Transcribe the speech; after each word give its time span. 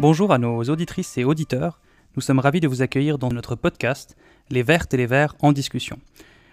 Bonjour 0.00 0.32
à 0.32 0.38
nos 0.38 0.62
auditrices 0.62 1.18
et 1.18 1.24
auditeurs. 1.24 1.80
Nous 2.14 2.22
sommes 2.22 2.38
ravis 2.38 2.60
de 2.60 2.68
vous 2.68 2.82
accueillir 2.82 3.18
dans 3.18 3.30
notre 3.30 3.56
podcast 3.56 4.16
Les 4.48 4.62
Vertes 4.62 4.94
et 4.94 4.96
les 4.96 5.06
Verts 5.06 5.34
en 5.40 5.50
discussion. 5.50 5.98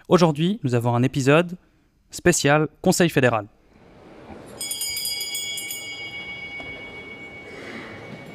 Aujourd'hui, 0.08 0.58
nous 0.64 0.74
avons 0.74 0.96
un 0.96 1.04
épisode 1.04 1.56
spécial 2.10 2.66
Conseil 2.82 3.08
fédéral. 3.08 3.46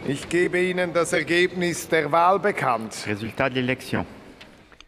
Ich 0.07 0.29
gebe 0.29 0.55
Ihnen 0.55 0.93
das 0.93 1.11
Ergebnis 1.11 1.89
der 1.89 2.09
Wahl 2.09 2.39
bekannt. 2.39 3.03
Résultat 3.05 3.49
de 3.49 3.55
l'élection. 3.55 4.05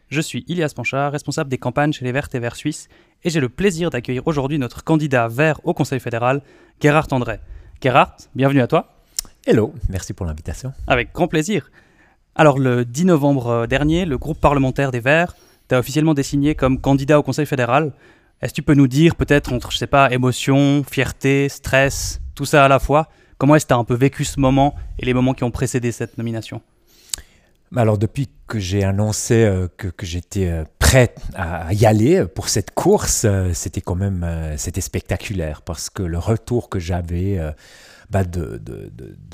Je 0.08 0.22
suis 0.22 0.42
Ilias 0.48 0.72
Panchard, 0.74 1.12
responsable 1.12 1.50
des 1.50 1.58
campagnes 1.58 1.92
chez 1.92 2.06
les 2.06 2.12
Verts 2.12 2.30
et 2.32 2.38
Verts 2.38 2.56
Suisses, 2.56 2.88
et 3.24 3.28
j'ai 3.28 3.40
le 3.40 3.50
plaisir 3.50 3.90
d'accueillir 3.90 4.26
aujourd'hui 4.26 4.58
notre 4.58 4.84
candidat 4.84 5.28
vert 5.28 5.60
au 5.64 5.74
Conseil 5.74 6.00
fédéral, 6.00 6.40
Gerhard 6.80 7.08
André. 7.12 7.40
Gerhard, 7.82 8.16
bienvenue 8.34 8.62
à 8.62 8.66
toi. 8.66 8.93
Hello, 9.46 9.74
merci 9.90 10.14
pour 10.14 10.24
l'invitation. 10.24 10.72
Avec 10.86 11.12
grand 11.12 11.28
plaisir. 11.28 11.70
Alors, 12.34 12.58
le 12.58 12.86
10 12.86 13.04
novembre 13.04 13.46
euh, 13.48 13.66
dernier, 13.66 14.06
le 14.06 14.16
groupe 14.16 14.40
parlementaire 14.40 14.90
des 14.90 15.00
Verts 15.00 15.36
t'a 15.68 15.78
officiellement 15.78 16.14
désigné 16.14 16.54
comme 16.54 16.80
candidat 16.80 17.18
au 17.18 17.22
Conseil 17.22 17.44
fédéral. 17.44 17.92
Est-ce 18.40 18.52
que 18.52 18.54
tu 18.54 18.62
peux 18.62 18.72
nous 18.72 18.88
dire, 18.88 19.16
peut-être 19.16 19.52
entre, 19.52 19.70
je 19.70 19.76
sais 19.76 19.86
pas, 19.86 20.10
émotion, 20.10 20.82
fierté, 20.90 21.50
stress, 21.50 22.22
tout 22.34 22.46
ça 22.46 22.64
à 22.64 22.68
la 22.68 22.78
fois, 22.78 23.10
comment 23.36 23.54
est-ce 23.54 23.66
que 23.66 23.68
tu 23.68 23.74
as 23.74 23.76
un 23.76 23.84
peu 23.84 23.94
vécu 23.94 24.24
ce 24.24 24.40
moment 24.40 24.74
et 24.98 25.04
les 25.04 25.12
moments 25.12 25.34
qui 25.34 25.44
ont 25.44 25.50
précédé 25.50 25.92
cette 25.92 26.16
nomination? 26.16 26.62
Alors, 27.76 27.98
depuis 27.98 28.30
que 28.46 28.58
j'ai 28.58 28.82
annoncé 28.82 29.44
euh, 29.44 29.68
que, 29.76 29.88
que 29.88 30.06
j'étais 30.06 30.48
euh, 30.48 30.64
prêt 30.78 31.14
à 31.34 31.74
y 31.74 31.84
aller 31.84 32.24
pour 32.24 32.48
cette 32.48 32.70
course, 32.70 33.26
c'était 33.52 33.82
quand 33.82 33.94
même 33.94 34.26
c'était 34.56 34.80
spectaculaire 34.80 35.60
parce 35.60 35.90
que 35.90 36.02
le 36.02 36.18
retour 36.18 36.70
que 36.70 36.78
j'avais 36.78 37.38
euh, 37.38 37.50
bah, 38.10 38.24
de, 38.24 38.60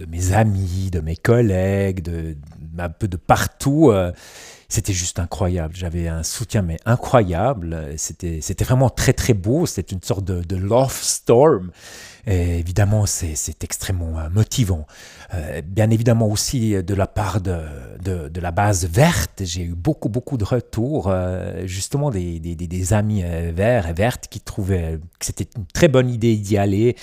mes 0.08 0.32
amis, 0.32 0.90
de 0.90 1.00
mes 1.00 1.16
collègues, 1.16 2.08
un 2.78 2.88
peu 2.88 3.08
de 3.08 3.16
partout, 3.16 3.90
euh, 3.90 4.12
c'était 4.68 4.92
juste 4.92 5.18
incroyable. 5.18 5.74
J'avais 5.76 6.08
un 6.08 6.22
soutien 6.22 6.62
mais 6.62 6.78
incroyable. 6.86 7.92
C'était 7.96 8.41
c'était 8.41 8.64
vraiment 8.64 8.88
très 8.88 9.12
très 9.12 9.34
beau. 9.34 9.66
C'était 9.66 9.94
une 9.94 10.02
sorte 10.02 10.24
de, 10.24 10.56
love 10.56 10.96
storm. 11.02 11.70
Évidemment, 12.26 13.06
c'est 13.06 13.34
c'est 13.34 13.64
extrêmement 13.64 14.18
euh, 14.18 14.28
motivant. 14.30 14.86
Euh, 15.34 15.62
bien 15.62 15.91
évidemment 15.91 16.28
aussi 16.28 16.80
de 16.82 16.94
la 16.94 17.06
part 17.06 17.41
de, 17.41 17.58
de, 18.02 18.41
la 18.41 18.50
base 18.52 18.86
verte, 18.86 19.42
j'ai 19.44 19.62
eu 19.62 19.74
beaucoup 19.74 20.08
beaucoup 20.08 20.36
de 20.36 20.44
retours, 20.44 21.12
justement 21.64 22.10
des, 22.10 22.38
des, 22.41 22.54
des- 22.54 22.92
amis 22.92 23.22
verts 23.22 23.88
et 23.88 23.92
vertes 23.92 24.26
qui 24.28 24.41
trouvaient 24.41 24.98
que 25.18 25.26
c'était 25.26 25.48
une 25.56 25.66
très 25.66 25.88
bonne 25.88 26.10
idée 26.10 26.36
d'y 26.36 26.56
aller 26.56 26.96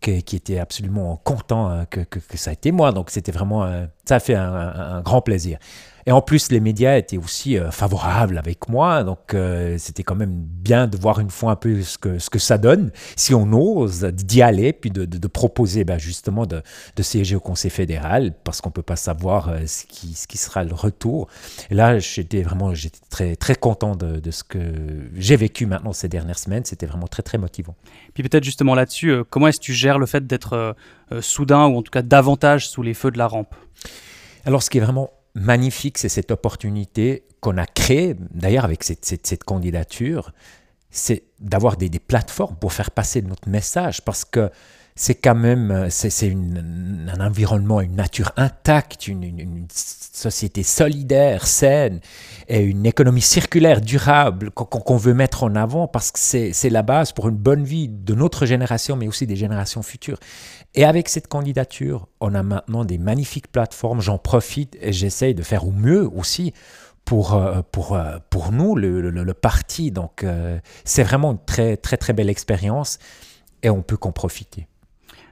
qui 0.00 0.36
étaient 0.36 0.58
absolument 0.58 1.16
contents 1.16 1.70
euh, 1.70 1.84
que, 1.84 2.20
ça 2.36 2.50
a 2.50 2.52
été 2.52 2.72
moi. 2.72 2.92
Donc 2.92 3.10
c'était 3.10 3.32
vraiment, 3.32 3.64
euh, 3.64 3.86
ça 4.08 4.16
a 4.16 4.20
fait 4.20 4.34
un, 4.34 5.02
grand 5.02 5.20
plaisir. 5.20 5.58
Et 6.06 6.12
en 6.12 6.22
plus, 6.22 6.50
les 6.50 6.60
médias 6.60 6.96
étaient 6.96 7.18
aussi 7.18 7.58
euh, 7.58 7.70
favorables 7.70 8.38
avec 8.38 8.70
moi, 8.70 9.04
donc 9.04 9.34
euh, 9.34 9.76
c'était 9.76 10.02
quand 10.02 10.14
même 10.14 10.32
bien 10.32 10.86
de 10.86 10.96
voir 10.96 11.20
une 11.20 11.28
fois 11.28 11.50
un 11.52 11.56
peu 11.56 11.82
ce 11.82 11.98
que, 11.98 12.18
ce 12.18 12.30
que 12.30 12.38
ça 12.38 12.56
donne, 12.56 12.90
si 13.14 13.34
on 13.34 13.52
ose 13.52 14.04
d'y 14.04 14.40
aller, 14.40 14.72
puis 14.72 14.90
de, 14.90 15.28
proposer 15.28 15.84
ben, 15.84 15.98
justement 15.98 16.46
de, 16.46 16.62
de 16.96 17.02
siéger 17.02 17.36
au 17.36 17.40
Conseil 17.40 17.70
fédéral, 17.70 18.32
parce 18.42 18.62
qu'on 18.62 18.70
ne 18.70 18.72
peut 18.72 18.80
pas 18.80 18.96
savoir 18.96 19.50
euh, 19.50 19.66
ce, 19.66 19.84
qui, 19.84 20.14
ce 20.14 20.26
qui 20.26 20.38
sera 20.38 20.64
le 20.64 20.72
retour. 20.72 21.28
Et 21.68 21.74
là, 21.74 21.98
j'étais 21.98 22.40
vraiment 22.40 22.72
j'étais 22.72 23.00
très, 23.10 23.36
très 23.36 23.56
content 23.56 23.94
de, 23.94 24.18
de 24.18 24.30
ce 24.30 24.44
que 24.44 24.58
j'ai 25.14 25.36
vécu 25.36 25.66
maintenant 25.66 25.92
ces 25.92 26.08
dernières 26.08 26.38
semaines, 26.38 26.64
c'était 26.64 26.86
vraiment 26.86 27.08
très, 27.08 27.22
très 27.22 27.36
motivant. 27.36 27.76
Puis 28.14 28.22
peut-être 28.22 28.44
justement 28.44 28.74
là-dessus, 28.74 29.24
comment 29.28 29.48
est-ce 29.48 29.58
que 29.58 29.64
tu 29.64 29.74
gères 29.74 29.98
le 29.98 30.06
fait 30.06 30.26
d'être 30.26 30.74
soudain 31.20 31.66
ou 31.66 31.76
en 31.76 31.82
tout 31.82 31.90
cas 31.90 32.00
davantage 32.00 32.70
sous 32.70 32.82
les 32.82 32.94
feux 32.94 33.10
de 33.10 33.18
la 33.18 33.26
rampe? 33.26 33.54
Alors, 34.48 34.62
ce 34.62 34.70
qui 34.70 34.78
est 34.78 34.80
vraiment 34.80 35.10
magnifique, 35.34 35.98
c'est 35.98 36.08
cette 36.08 36.30
opportunité 36.30 37.24
qu'on 37.42 37.58
a 37.58 37.66
créée, 37.66 38.16
d'ailleurs 38.30 38.64
avec 38.64 38.82
cette, 38.82 39.04
cette- 39.04 39.44
candidature, 39.44 40.32
c'est 40.90 41.24
d'avoir 41.38 41.76
des, 41.76 41.90
des 41.90 41.98
plateformes 41.98 42.56
pour 42.56 42.72
faire 42.72 42.90
passer 42.90 43.20
notre 43.20 43.46
message, 43.46 44.00
parce 44.06 44.24
que 44.24 44.50
c'est 44.98 45.14
quand 45.14 45.36
même, 45.36 45.70
euh, 45.70 45.86
c'est 45.90 46.32
un 46.32 47.20
environnement, 47.24 47.80
une 47.80 47.94
nature 47.94 48.32
intacte, 48.36 49.06
une, 49.06 49.68
société 49.70 50.64
solidaire, 50.64 51.46
saine, 51.46 52.00
et 52.48 52.58
une 52.58 52.84
économie 52.84 53.20
circulaire, 53.20 53.80
durable, 53.80 54.50
qu'on 54.50 54.96
veut 54.96 55.14
mettre 55.14 55.44
en 55.44 55.54
avant, 55.54 55.86
parce 55.86 56.10
que 56.10 56.18
c'est 56.18 56.70
la 56.70 56.82
base 56.82 57.12
pour 57.12 57.28
une 57.28 57.36
bonne 57.36 57.62
vie 57.62 57.88
de 57.88 58.14
notre 58.14 58.44
génération, 58.44 58.96
mais 58.96 59.06
aussi 59.06 59.28
des 59.28 59.36
générations 59.36 59.82
futures. 59.82 60.18
Et 60.74 60.84
avec 60.84 61.08
cette 61.08 61.28
candidature, 61.28 62.08
on 62.20 62.34
a 62.34 62.42
maintenant 62.42 62.84
des 62.84 62.98
magnifiques 62.98 63.52
plateformes, 63.52 64.00
j'en 64.00 64.18
profite 64.18 64.76
et 64.80 64.92
j'essaye 64.92 65.36
de 65.36 65.44
faire 65.44 65.64
au 65.64 65.70
mieux 65.70 66.08
aussi 66.12 66.52
pour, 67.04 67.34
euh, 67.34 67.62
pour, 67.70 67.94
euh, 67.94 68.18
pour 68.30 68.50
nous, 68.50 68.74
le, 68.74 69.00
le- 69.10 69.34
parti. 69.34 69.92
Donc 69.92 70.26
c'est 70.84 71.04
vraiment 71.04 71.30
une 71.30 71.44
très 71.46 71.76
très 71.76 71.96
très 71.96 72.12
belle 72.12 72.28
expérience 72.28 72.98
et 73.62 73.70
on 73.70 73.82
peut 73.82 73.96
qu'en 73.96 74.10
profiter. 74.10 74.66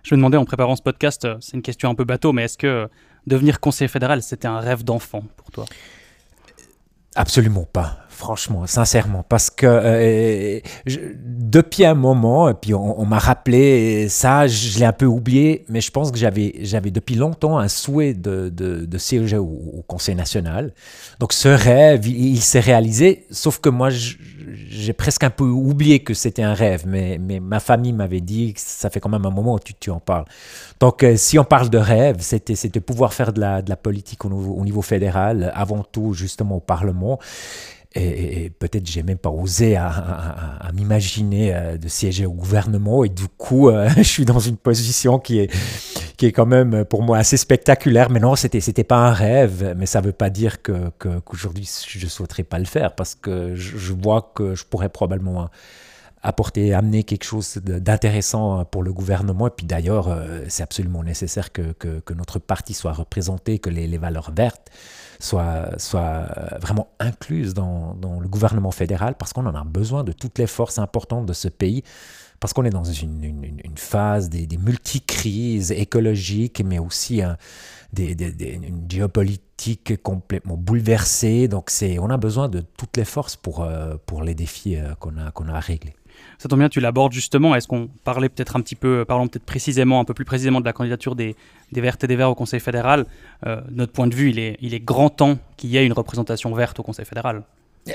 Je 0.07 0.15
me 0.15 0.19
demandais 0.19 0.37
en 0.37 0.45
préparant 0.45 0.77
ce 0.77 0.83
podcast, 0.83 1.25
euh, 1.25 1.35
c'est 1.41 1.55
une 1.55 1.63
question 1.63 1.91
un 1.91 1.97
peu 1.97 2.05
bateau, 2.05 2.33
mais 2.33 2.45
est-ce 2.45 2.57
que 2.57 2.67
euh, 2.69 2.87
devenir 3.27 3.59
conseiller 3.59 3.89
fédéral, 3.89 4.23
c'était 4.23 4.47
un 4.47 4.61
rêve 4.61 4.85
d'enfant 4.85 5.25
pour 5.37 5.51
toi? 5.51 5.65
Absolument 7.17 7.65
pas, 7.65 8.06
franchement, 8.17 8.67
sincèrement, 8.67 9.23
parce 9.29 9.51
que 9.51 9.67
euh, 9.67 10.61
je- 10.87 11.01
depuis 11.25 11.85
un 11.85 11.95
moment, 11.95 12.49
et 12.49 12.55
puis 12.55 12.75
on, 12.75 13.01
on 13.01 13.05
m'a 13.05 13.19
rappelé 13.19 14.09
ça, 14.09 14.47
je 14.47 14.79
l'ai 14.79 14.85
un 14.87 14.93
peu 14.93 15.07
oublié, 15.07 15.65
mais 15.69 15.81
je 15.81 15.91
pense 15.91 16.11
que 16.11 16.19
j'avais 16.19 16.55
j'avais 16.63 16.91
depuis 16.91 17.15
longtemps 17.15 17.59
un 17.59 17.69
souhait 17.69 18.15
de, 18.15 18.49
de, 18.49 18.87
de 18.87 18.99
siéger 18.99 19.37
au, 19.39 19.45
au 19.45 19.83
Conseil 19.87 20.15
national. 20.15 20.73
Donc 21.21 21.33
ce 21.33 21.49
rêve, 21.49 22.07
il, 22.07 22.41
s'est 22.41 22.61
réalisé, 22.61 23.27
sauf 23.31 23.59
que 23.61 23.69
moi, 23.69 23.89
j'ai 23.91 24.93
presque 24.93 25.25
un 25.25 25.31
peu 25.31 25.45
oublié 25.45 26.01
que 26.01 26.15
c'était 26.15 26.43
un 26.43 26.55
rêve, 26.55 26.85
mais, 26.87 27.19
mais 27.19 27.41
ma 27.41 27.61
famille 27.61 27.93
m'avait 27.93 28.21
dit 28.21 28.55
que 28.55 28.61
ça 28.63 28.91
fait 28.91 29.01
quand 29.01 29.09
même 29.11 29.27
un 29.27 29.31
moment 29.31 29.55
où 29.55 29.59
tu, 29.61 29.75
tu 29.75 29.91
en 29.91 30.01
parles. 30.01 30.25
Donc, 30.81 31.03
euh, 31.03 31.17
si 31.17 31.39
on 31.39 31.45
parle 31.45 31.71
de 31.71 31.79
rêve, 31.79 32.17
c'était 32.21 32.55
c'était 32.55 32.81
pouvoir 32.81 33.13
faire 33.13 33.33
de 33.33 33.41
la, 33.41 33.63
de 33.63 33.71
la 33.71 33.77
politique 33.77 34.25
au 34.25 34.31
niveau, 34.31 34.55
au 34.55 34.65
niveau 34.65 34.83
fédéral, 34.83 35.53
avant 35.55 35.83
tout 35.83 36.15
justement 36.15 36.57
au 36.57 36.61
Parlement. 36.61 37.19
Et, 37.97 38.51
peut-être 38.51 38.87
j'ai 38.87 39.03
même 39.03 39.19
pas 39.19 39.31
osé 39.31 39.77
à, 39.77 40.71
m'imaginer 40.75 41.55
euh, 41.55 41.77
de 41.79 41.89
siéger 41.89 42.27
au 42.27 42.33
gouvernement. 42.33 43.05
Et 43.05 43.09
du 43.09 43.29
coup, 43.29 43.69
euh, 43.69 43.89
je 43.97 44.03
suis 44.03 44.25
dans 44.25 44.39
une 44.39 44.57
position 44.57 45.19
qui 45.19 45.41
est, 45.41 45.51
qui 46.17 46.27
est 46.27 46.33
quand 46.33 46.47
même 46.47 46.85
pour 46.85 47.03
moi 47.03 47.19
assez 47.19 47.37
spectaculaire. 47.37 48.11
Mais 48.11 48.21
non, 48.21 48.37
c'était 48.37 48.61
c'était 48.61 48.85
pas 48.85 49.09
un 49.09 49.13
rêve, 49.13 49.75
mais 49.77 49.87
ça 49.87 50.01
veut 50.01 50.13
pas 50.13 50.31
dire 50.31 50.63
que 50.63 50.91
qu'aujourd'hui 50.99 51.69
je 51.89 52.07
souhaiterais 52.07 52.45
pas 52.45 52.59
le 52.59 52.65
faire 52.67 52.95
parce 52.95 53.15
que 53.15 53.55
je, 53.55 53.93
vois 53.93 54.33
que 54.35 54.55
je 54.55 54.65
pourrais 54.65 54.89
probablement 54.89 55.49
apporter, 56.23 56.75
amener 56.75 57.05
quelque 57.05 57.25
chose 57.25 57.59
d'intéressant 57.63 58.65
pour 58.65 58.83
le 58.83 58.93
gouvernement. 58.93 59.47
Et 59.47 59.51
puis 59.51 59.67
d'ailleurs, 59.67 60.09
euh, 60.09 60.41
c'est 60.49 60.63
absolument 60.63 61.03
nécessaire 61.03 61.53
que, 61.53 61.73
que- 61.73 62.01
que 62.01 62.15
notre 62.15 62.39
parti 62.41 62.75
soit 62.75 62.93
représenté, 62.93 63.59
que 63.59 63.71
les, 63.71 63.87
les 63.87 63.99
valeurs 63.99 64.33
vertes 64.35 64.71
soient, 65.19 65.71
soient 65.79 66.27
euh, 66.37 66.59
vraiment 66.61 66.89
incluses 66.99 67.55
dans, 67.55 67.97
le 68.21 68.29
gouvernement 68.29 68.71
fédéral, 68.71 69.15
parce 69.19 69.33
qu'on 69.33 69.47
en 69.47 69.55
a 69.55 69.65
besoin 69.65 70.05
de 70.05 70.13
toutes 70.13 70.39
les 70.39 70.47
forces 70.47 70.79
importantes 70.79 71.27
de 71.27 71.33
ce 71.33 71.49
pays, 71.49 71.83
parce 72.41 72.53
qu'on 72.53 72.65
est 72.65 72.71
dans 72.71 72.85
une, 72.85 73.53
phase 73.77 74.29
des, 74.29 74.47
des 74.47 74.59
multi-crises 74.59 75.73
écologiques, 75.73 76.63
mais 76.65 76.79
aussi 76.79 77.23
des- 77.93 78.15
une 78.55 78.91
géopolitique 78.91 79.47
complètement 80.03 80.57
bouleversée. 80.57 81.49
Donc 81.49 81.71
on 81.99 82.11
a 82.11 82.17
besoin 82.17 82.49
de 82.49 82.61
toutes 82.61 82.97
les 82.97 83.05
forces 83.05 83.37
pour, 83.37 83.63
euh, 83.63 83.97
pour 84.07 84.23
les 84.23 84.35
défis 84.35 84.77
euh, 84.77 84.95
qu'on 84.97 85.17
a, 85.17 85.31
qu'on 85.31 85.49
a 85.49 85.55
à 85.55 85.61
régler. 85.61 85.95
Ça 86.39 86.49
tombe 86.49 86.59
bien, 86.59 86.69
tu 86.69 86.81
l'abordes 86.81 87.13
justement. 87.13 87.55
Est-ce 87.55 87.67
qu'on 87.69 87.89
parlait 88.05 88.29
peut-être 88.29 88.57
un 88.57 88.61
petit 88.61 88.75
peu, 88.75 89.05
parlons 89.07 89.29
peut-être 89.29 89.45
précisément, 89.45 90.01
un 90.01 90.05
peu 90.05 90.15
plus 90.15 90.25
précisément 90.25 90.61
de 90.61 90.67
la 90.67 90.73
candidature 90.73 91.15
des, 91.15 91.37
Vertes 91.73 92.05
et 92.05 92.07
des 92.07 92.17
Verts 92.17 92.31
au 92.31 92.35
Conseil 92.35 92.61
fédéral. 92.61 93.07
Euh, 93.47 93.61
notre 93.71 93.93
point 93.93 94.07
de 94.07 94.15
vue, 94.15 94.31
il 94.31 94.39
est, 94.39 94.57
il 94.61 94.75
est 94.75 94.81
grand 94.81 95.09
temps 95.09 95.39
qu'il 95.57 95.71
y 95.71 95.77
ait 95.77 95.87
une 95.87 95.93
représentation 95.93 96.53
verte 96.55 96.79
au 96.81 96.83
Conseil 96.83 97.05
fédéral. 97.05 97.43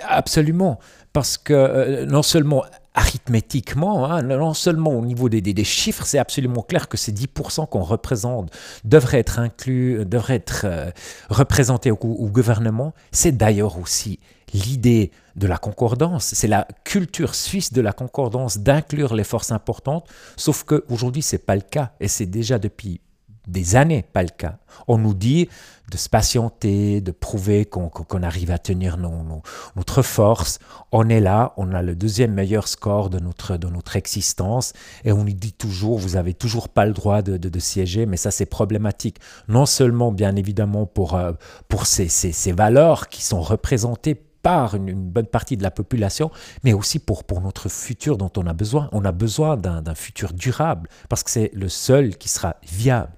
Absolument, 0.08 0.80
parce 1.14 1.38
que 1.38 1.54
euh, 1.54 2.06
non 2.06 2.24
seulement 2.24 2.64
arithmétiquement, 2.94 4.06
hein, 4.06 4.22
non 4.22 4.54
seulement 4.54 4.92
au 4.92 5.02
niveau 5.02 5.30
des, 5.30 5.64
chiffres, 5.64 6.06
c'est 6.06 6.20
absolument 6.20 6.62
clair 6.62 6.90
que 6.90 6.98
ces 6.98 7.14
10% 7.14 7.68
qu'on 7.68 7.84
représente 7.84 8.52
devraient 8.84 9.20
être 9.20 9.40
inclus, 9.40 10.06
devraient 10.06 10.36
être 10.36 10.64
euh, 10.66 10.92
représentés 11.30 11.92
au, 11.92 11.98
au 12.02 12.28
gouvernement. 12.28 12.94
C'est 13.12 13.38
d'ailleurs 13.38 13.80
aussi 13.80 14.20
l'idée 14.54 15.12
de 15.36 15.48
la 15.48 15.58
concordance, 15.58 16.34
c'est 16.34 16.48
la 16.48 16.68
culture 16.84 17.36
suisse 17.36 17.72
de 17.72 17.82
la 17.82 17.94
concordance 17.94 18.58
d'inclure 18.58 19.16
les 19.16 19.24
forces 19.24 19.52
importantes, 19.52 20.08
sauf 20.36 20.64
qu'aujourd'hui, 20.64 21.22
ce 21.22 21.36
n'est 21.36 21.42
pas 21.42 21.56
le 21.56 21.62
cas, 21.62 21.94
et 22.02 22.08
c'est 22.08 22.26
déjà 22.26 22.60
depuis 22.60 23.00
des 23.48 23.76
années 23.76 24.04
pas 24.04 24.24
le 24.24 24.30
cas. 24.30 24.58
On 24.88 24.98
nous 24.98 25.14
dit 25.14 25.50
de 25.92 25.98
se 25.98 26.08
patienter, 26.08 27.02
de 27.02 27.12
prouver 27.12 27.66
qu'on 27.66 28.24
arrive 28.24 28.52
à 28.52 28.58
tenir 28.58 28.98
notre 28.98 30.02
force. 30.02 30.60
On 30.94 31.10
est 31.10 31.20
là, 31.20 31.54
on 31.58 31.74
a 31.74 31.82
le 31.82 31.96
deuxième 31.96 32.34
meilleur 32.34 32.70
score 32.70 33.10
de 33.10 33.20
notre, 33.20 33.58
de 33.58 33.68
notre 33.68 33.98
existence 33.98 34.72
et 35.04 35.12
on 35.12 35.26
nous 35.26 35.34
dit 35.34 35.52
toujours, 35.52 36.00
vous 36.00 36.16
avez 36.16 36.34
toujours 36.34 36.70
pas 36.70 36.86
le 36.86 36.94
droit 36.94 37.22
de, 37.22 37.60
siéger, 37.60 38.06
mais 38.06 38.18
ça 38.18 38.32
c'est 38.32 38.46
problématique. 38.46 39.18
Non 39.50 39.66
seulement 39.66 40.12
bien 40.12 40.36
évidemment 40.38 40.86
pour, 40.86 41.16
euh, 41.16 41.34
pour 41.68 41.86
ces, 41.86 42.08
ces 42.08 42.52
valeurs 42.54 43.10
qui 43.10 43.24
sont 43.24 43.42
représentées 43.42 44.16
par 44.16 44.76
une, 44.76 44.94
bonne 44.94 45.28
partie 45.28 45.58
de 45.58 45.64
la 45.64 45.72
population, 45.72 46.32
mais 46.64 46.74
aussi 46.74 47.00
pour, 47.00 47.24
pour 47.24 47.42
notre 47.42 47.70
futur 47.70 48.18
dont 48.18 48.32
on 48.38 48.48
a 48.48 48.54
besoin. 48.54 48.90
On 48.92 49.06
a 49.06 49.12
besoin 49.12 49.58
d'un 49.58 49.96
futur 49.96 50.34
durable, 50.34 50.90
parce 51.10 51.24
que 51.24 51.30
c'est 51.30 51.52
le 51.54 51.70
seul 51.70 52.18
qui 52.18 52.30
sera 52.30 52.56
viable. 52.64 53.12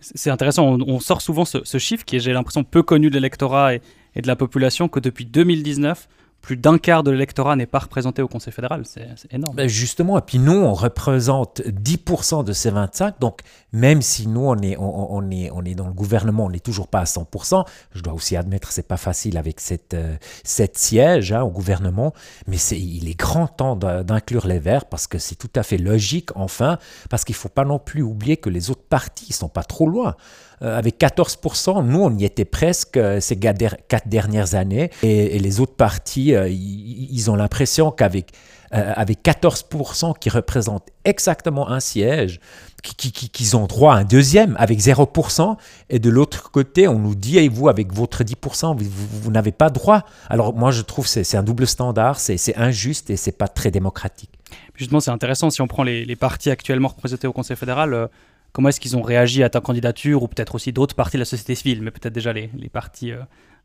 C'est 0.00 0.30
intéressant, 0.30 0.76
on, 0.86 1.00
sort 1.00 1.22
souvent 1.22 1.44
ce, 1.44 1.78
chiffre 1.78 2.04
qui 2.04 2.16
est, 2.16 2.20
j'ai 2.20 2.32
l'impression, 2.32 2.62
peu 2.62 2.82
connu 2.82 3.08
de 3.08 3.14
l'électorat 3.14 3.74
et, 3.74 3.80
et, 4.14 4.20
de 4.20 4.26
la 4.26 4.36
population, 4.36 4.88
que 4.88 5.00
depuis 5.00 5.24
2019, 5.24 6.08
plus 6.42 6.56
d'un 6.56 6.76
quart 6.76 7.04
de 7.04 7.12
l'électorat 7.12 7.54
n'est 7.54 7.66
pas 7.66 7.78
représenté 7.78 8.20
au 8.20 8.28
Conseil 8.28 8.52
fédéral. 8.52 8.82
C'est 8.84 9.08
énorme. 9.30 9.54
Ben 9.54 9.68
justement, 9.68 10.18
et 10.18 10.22
puis 10.22 10.40
nous, 10.40 10.52
on 10.52 10.74
représente 10.74 11.60
10% 11.60 12.44
de 12.44 12.52
ces 12.52 12.70
25. 12.70 13.20
Donc, 13.20 13.40
même 13.72 14.02
si 14.02 14.26
nous, 14.26 14.44
on 14.44 14.58
est, 14.58 14.76
on, 14.76 15.30
est, 15.30 15.50
on 15.52 15.64
est 15.64 15.76
dans 15.76 15.86
le 15.86 15.92
gouvernement, 15.92 16.46
on 16.46 16.50
n'est 16.50 16.58
toujours 16.58 16.88
pas 16.88 16.98
à 16.98 17.04
100%. 17.04 17.64
Je 17.94 18.02
dois 18.02 18.12
aussi 18.12 18.36
admettre, 18.36 18.72
c'est 18.72 18.86
pas 18.86 18.96
facile 18.96 19.38
avec 19.38 19.60
cette, 19.60 19.94
euh, 19.94 20.16
cette 20.42 20.76
siège 20.76 21.32
hein, 21.32 21.42
au 21.42 21.50
gouvernement. 21.50 22.12
Mais 22.48 22.56
il 22.56 23.08
est 23.08 23.18
grand 23.18 23.46
temps 23.46 23.76
d'inclure 23.76 24.48
les 24.48 24.58
Verts 24.58 24.86
parce 24.86 25.06
que 25.06 25.18
c'est 25.18 25.36
tout 25.36 25.50
à 25.54 25.62
fait 25.62 25.78
logique, 25.78 26.30
enfin, 26.34 26.78
parce 27.08 27.24
qu'il 27.24 27.36
faut 27.36 27.48
pas 27.48 27.64
non 27.64 27.78
plus 27.78 28.02
oublier 28.02 28.36
que 28.36 28.50
les 28.50 28.70
autres 28.70 28.84
partis 28.88 29.32
sont 29.32 29.48
pas 29.48 29.62
trop 29.62 29.86
loin. 29.86 30.16
Euh, 30.62 30.78
avec 30.78 30.98
14%, 30.98 31.84
nous, 31.84 32.00
on 32.00 32.16
y 32.16 32.24
était 32.24 32.44
presque 32.44 32.96
euh, 32.96 33.20
ces 33.20 33.36
quatre 33.36 34.06
dernières 34.06 34.54
années. 34.54 34.90
Et, 35.02 35.38
les 35.38 35.60
autres 35.60 35.74
partis, 35.74 36.34
euh, 36.34 36.48
ils 36.48 37.30
ont 37.30 37.36
l'impression 37.36 37.90
qu'avec 37.90 38.32
avec 38.74 39.22
14% 39.22 40.18
qui 40.18 40.30
représentent 40.30 40.88
exactement 41.04 41.68
un 41.68 41.78
siège, 41.78 42.40
qu'ils 42.82 43.54
ont 43.54 43.66
droit 43.66 43.92
à 43.92 43.98
un 43.98 44.04
deuxième 44.04 44.56
avec 44.58 44.80
0%, 44.80 45.58
et 45.90 45.98
de 45.98 46.08
l'autre 46.08 46.50
côté, 46.50 46.88
on 46.88 46.98
nous 46.98 47.14
dit, 47.14 47.36
et 47.36 47.50
vous, 47.50 47.68
avec 47.68 47.92
votre 47.92 48.24
10%, 48.24 48.74
vous, 48.78 49.30
n'avez 49.30 49.52
pas 49.52 49.68
droit. 49.68 50.06
Alors 50.30 50.54
moi, 50.54 50.70
je 50.70 50.80
trouve 50.80 51.04
que 51.04 51.22
c'est 51.22 51.36
un 51.36 51.42
double 51.42 51.66
standard, 51.66 52.18
c'est 52.18 52.56
injuste 52.56 53.10
et 53.10 53.18
c'est 53.18 53.36
pas 53.36 53.46
très 53.46 53.70
démocratique. 53.70 54.30
Justement, 54.74 55.00
c'est 55.00 55.10
intéressant, 55.10 55.50
si 55.50 55.60
on 55.60 55.66
prend 55.66 55.82
les, 55.82 56.06
les, 56.06 56.16
partis 56.16 56.50
actuellement 56.50 56.88
représentés 56.88 57.26
au 57.26 57.34
Conseil 57.34 57.58
fédéral, 57.58 58.08
comment 58.52 58.68
est-ce 58.68 58.80
qu'ils 58.80 58.96
ont 58.96 59.02
réagi 59.02 59.42
à 59.42 59.50
ta 59.50 59.60
candidature, 59.60 60.22
ou 60.22 60.28
peut-être 60.28 60.54
aussi 60.54 60.72
d'autres 60.72 60.94
parties 60.94 61.16
de 61.16 61.22
la 61.22 61.26
société 61.26 61.54
civile, 61.54 61.82
mais 61.82 61.90
peut-être 61.90 62.12
déjà 62.12 62.32
les, 62.32 62.50
les 62.56 62.68
partis 62.68 63.12
euh, 63.12 63.20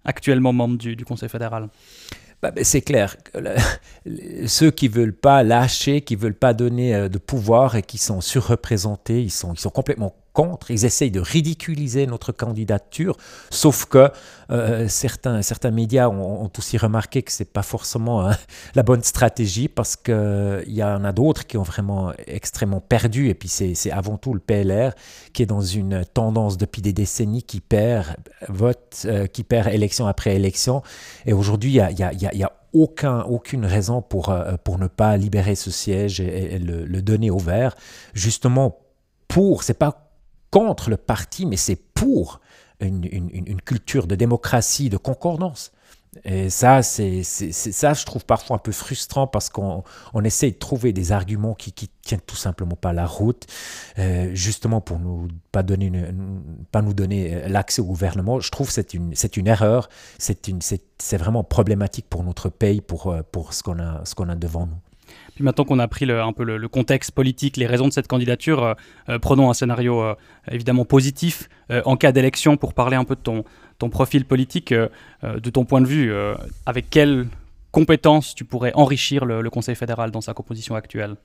actuellement 0.06 0.54
membres 0.54 0.78
du, 0.78 1.06
Conseil 1.06 1.30
fédéral? 1.30 1.70
Bah, 2.42 2.52
c'est 2.62 2.82
clair, 2.82 3.18
ceux 4.46 4.70
qui 4.70 4.88
veulent 4.88 5.16
pas 5.16 5.42
lâcher, 5.44 6.02
qui 6.02 6.16
veulent 6.16 6.36
pas 6.36 6.54
donner 6.54 6.94
euh, 6.94 7.10
de 7.10 7.18
pouvoir 7.18 7.76
et 7.76 7.82
qui 7.82 7.98
sont 7.98 8.22
surreprésentés, 8.22 9.24
ils 9.24 9.32
sont, 9.32 9.54
ils 9.54 9.60
sont 9.60 9.72
complètement 9.72 10.16
ils 10.70 10.86
essayent 10.86 11.12
de 11.12 11.20
ridiculiser 11.20 12.08
notre 12.08 12.32
candidature, 12.32 13.18
sauf 13.50 13.86
que 13.86 14.12
euh, 14.52 14.88
certains, 14.88 15.42
certains 15.42 15.72
médias 15.72 16.10
ont, 16.10 16.50
aussi 16.58 16.78
remarqué 16.78 17.22
que 17.22 17.32
ce 17.32 17.44
n'est 17.44 17.50
pas 17.50 17.62
forcément 17.62 18.28
hein, 18.28 18.38
la 18.76 18.84
bonne 18.84 19.04
stratégie 19.04 19.68
parce 19.68 19.96
qu'il 19.96 20.64
y 20.68 20.84
en 20.84 21.04
a 21.04 21.12
d'autres 21.12 21.46
qui 21.46 21.58
ont 21.58 21.64
vraiment 21.64 22.14
extrêmement 22.28 22.82
perdu, 22.82 23.30
et 23.30 23.34
puis 23.34 23.50
c'est 23.50 23.92
avant 23.92 24.18
tout 24.18 24.34
le 24.34 24.40
PLR 24.40 24.94
qui 25.34 25.44
est 25.44 25.48
dans 25.48 25.62
une 25.62 26.06
tendance 26.06 26.58
depuis 26.58 26.82
des 26.82 26.94
décennies 26.94 27.44
qui 27.44 27.60
perd 27.60 28.16
vote, 28.48 29.06
euh, 29.06 29.28
qui 29.28 29.44
perd 29.44 29.68
élection 29.68 30.08
après 30.08 30.36
élection, 30.36 30.82
et 31.26 31.34
aujourd'hui 31.34 31.72
il 31.72 31.96
n'y 31.96 32.04
a, 32.04 32.14
y 32.14 32.26
a, 32.26 32.36
y 32.36 32.44
a 32.44 32.52
aucun, 32.74 33.22
aucune 33.22 33.66
raison 33.66 34.02
pour, 34.02 34.30
euh, 34.30 34.56
pour 34.64 34.78
ne 34.78 34.88
pas 34.88 35.18
libérer 35.18 35.56
ce 35.56 35.72
siège 35.72 36.20
et, 36.20 36.60
le, 36.60 36.86
le, 36.86 37.02
donner 37.02 37.32
au 37.32 37.38
vert, 37.38 37.76
justement 38.14 38.78
pour, 39.28 39.64
c'est 39.64 39.74
pas 39.74 40.07
contre 40.58 40.90
le 40.90 40.98
parti, 40.98 41.46
mais 41.46 41.56
c'est 41.56 41.76
pour 41.76 42.42
une, 42.80 43.62
culture 43.62 44.08
de 44.08 44.16
démocratie, 44.16 44.90
de 44.90 44.98
concordance. 44.98 45.72
Et 46.24 46.50
ça, 46.50 46.82
c'est 46.82 47.22
ça, 47.22 47.94
je 47.94 48.06
trouve 48.06 48.26
parfois 48.26 48.56
un 48.56 48.60
peu 48.60 48.72
frustrant 48.72 49.28
parce 49.28 49.50
qu'on 49.50 49.84
on 50.16 50.24
essaie 50.24 50.50
de 50.50 50.58
trouver 50.58 50.94
des 50.94 51.12
arguments 51.12 51.54
qui, 51.54 51.74
qui 51.74 51.92
tiennent 52.02 52.26
tout 52.26 52.36
simplement 52.36 52.76
pas 52.76 52.92
la 52.92 53.06
route, 53.06 53.46
euh, 54.00 54.32
justement 54.34 54.82
pour 54.82 54.98
nous 54.98 55.28
pas 55.52 55.62
donner, 55.62 55.92
pas 56.72 56.82
nous 56.82 56.96
donner 56.96 57.36
euh, 57.36 57.48
l'accès 57.50 57.84
au 57.84 57.86
gouvernement. 57.86 58.40
Je 58.40 58.50
trouve 58.50 58.72
c'est 58.72 58.96
une 58.96 59.14
c'est 59.14 59.38
une 59.38 59.46
erreur, 59.46 59.90
c'est 60.18 60.48
une 60.48 60.62
c'est 60.62 61.18
vraiment 61.18 61.44
problématique 61.44 62.08
pour 62.10 62.24
notre 62.24 62.50
pays, 62.50 62.82
pour 62.82 63.12
euh, 63.12 63.22
pour 63.32 63.54
ce 63.54 63.62
qu'on 63.62 63.78
a 63.78 64.04
ce 64.06 64.16
qu'on 64.16 64.30
a 64.30 64.36
devant 64.36 64.66
nous. 64.66 64.87
Puis 65.36 65.44
maintenant 65.44 65.66
qu'on 65.66 65.80
a 65.80 65.88
pris 65.88 66.10
un 66.10 66.34
peu 66.34 66.44
le, 66.44 66.68
contexte 66.68 67.12
politique, 67.12 67.58
les 67.58 67.68
raisons 67.68 67.88
de 67.88 67.94
cette 67.94 68.08
candidature, 68.08 68.64
euh, 68.64 68.74
euh, 69.10 69.20
prenons 69.20 69.50
un 69.50 69.54
scénario 69.54 70.02
euh, 70.02 70.16
évidemment 70.52 70.86
positif 70.86 71.50
en 71.84 71.98
cas 71.98 72.14
d'élection 72.14 72.56
pour 72.56 72.74
parler 72.74 72.96
un 72.96 73.04
peu 73.04 73.16
de 73.16 73.44
ton 73.78 73.90
profil 73.90 74.24
politique, 74.24 74.74
de 74.74 75.50
ton 75.50 75.66
point 75.66 75.82
de 75.82 75.86
vue, 75.86 76.14
avec 76.66 76.90
quelles 76.90 77.28
compétences 77.74 78.34
tu 78.36 78.46
pourrais 78.46 78.72
enrichir 78.74 79.26
le 79.26 79.50
Conseil 79.50 79.76
fédéral 79.76 80.12
dans 80.12 80.22
sa 80.22 80.34
composition 80.34 80.76
actuelle? 80.76 81.18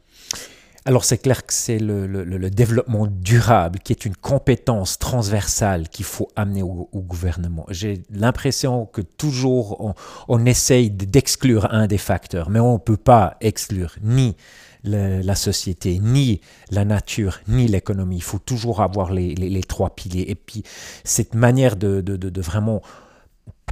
Alors 0.84 1.04
c'est 1.04 1.18
clair 1.18 1.46
que 1.46 1.52
c'est 1.52 1.78
le, 1.78 2.50
développement 2.50 3.06
durable 3.06 3.78
qui 3.78 3.92
est 3.92 4.04
une 4.04 4.16
compétence 4.16 4.98
transversale 4.98 5.88
qu'il 5.88 6.04
faut 6.04 6.28
amener 6.34 6.62
au, 6.62 6.88
gouvernement. 6.92 7.66
J'ai 7.70 8.02
l'impression 8.10 8.86
que 8.86 9.00
toujours 9.00 9.94
on, 10.28 10.44
essaye 10.44 10.90
d'exclure 10.90 11.72
un 11.72 11.86
des 11.86 11.98
facteurs, 11.98 12.50
mais 12.50 12.58
on 12.58 12.74
ne 12.74 12.78
peut 12.78 12.96
pas 12.96 13.36
exclure 13.40 13.94
ni 14.02 14.36
la 14.84 15.36
société, 15.36 16.00
ni 16.00 16.40
la 16.70 16.84
nature, 16.84 17.38
ni 17.46 17.68
l'économie. 17.68 18.16
Il 18.16 18.22
faut 18.22 18.40
toujours 18.40 18.82
avoir 18.82 19.12
les, 19.12 19.62
trois 19.62 19.90
piliers. 19.90 20.24
Et 20.28 20.34
puis 20.34 20.64
cette 21.04 21.34
manière 21.34 21.76
de, 21.76 22.00
de 22.00 22.40
vraiment 22.40 22.82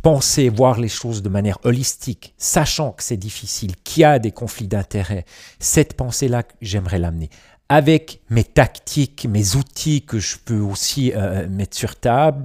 penser, 0.02 0.49
voir 0.49 0.81
les 0.81 0.88
choses 0.88 1.23
de 1.23 1.29
manière 1.29 1.58
holistique, 1.64 2.35
sachant 2.38 2.93
que 2.93 3.02
c'est 3.02 3.17
difficile, 3.17 3.75
qu'il 3.85 4.02
y 4.02 4.05
a 4.05 4.19
des 4.19 4.32
conflits 4.32 4.69
d'intérêts, 4.69 5.25
cette 5.58 5.94
pensée-là, 5.94 6.44
j'aimerais 6.61 6.99
l'amener. 6.99 7.31
Avec 7.69 8.20
mes 8.31 8.43
tactiques, 8.43 9.27
mes 9.31 9.55
outils 9.55 10.03
que 10.03 10.19
je 10.19 10.36
peux 10.44 10.58
aussi 10.58 11.13
euh, 11.15 11.48
mettre 11.48 11.77
sur 11.77 11.94
table, 11.94 12.44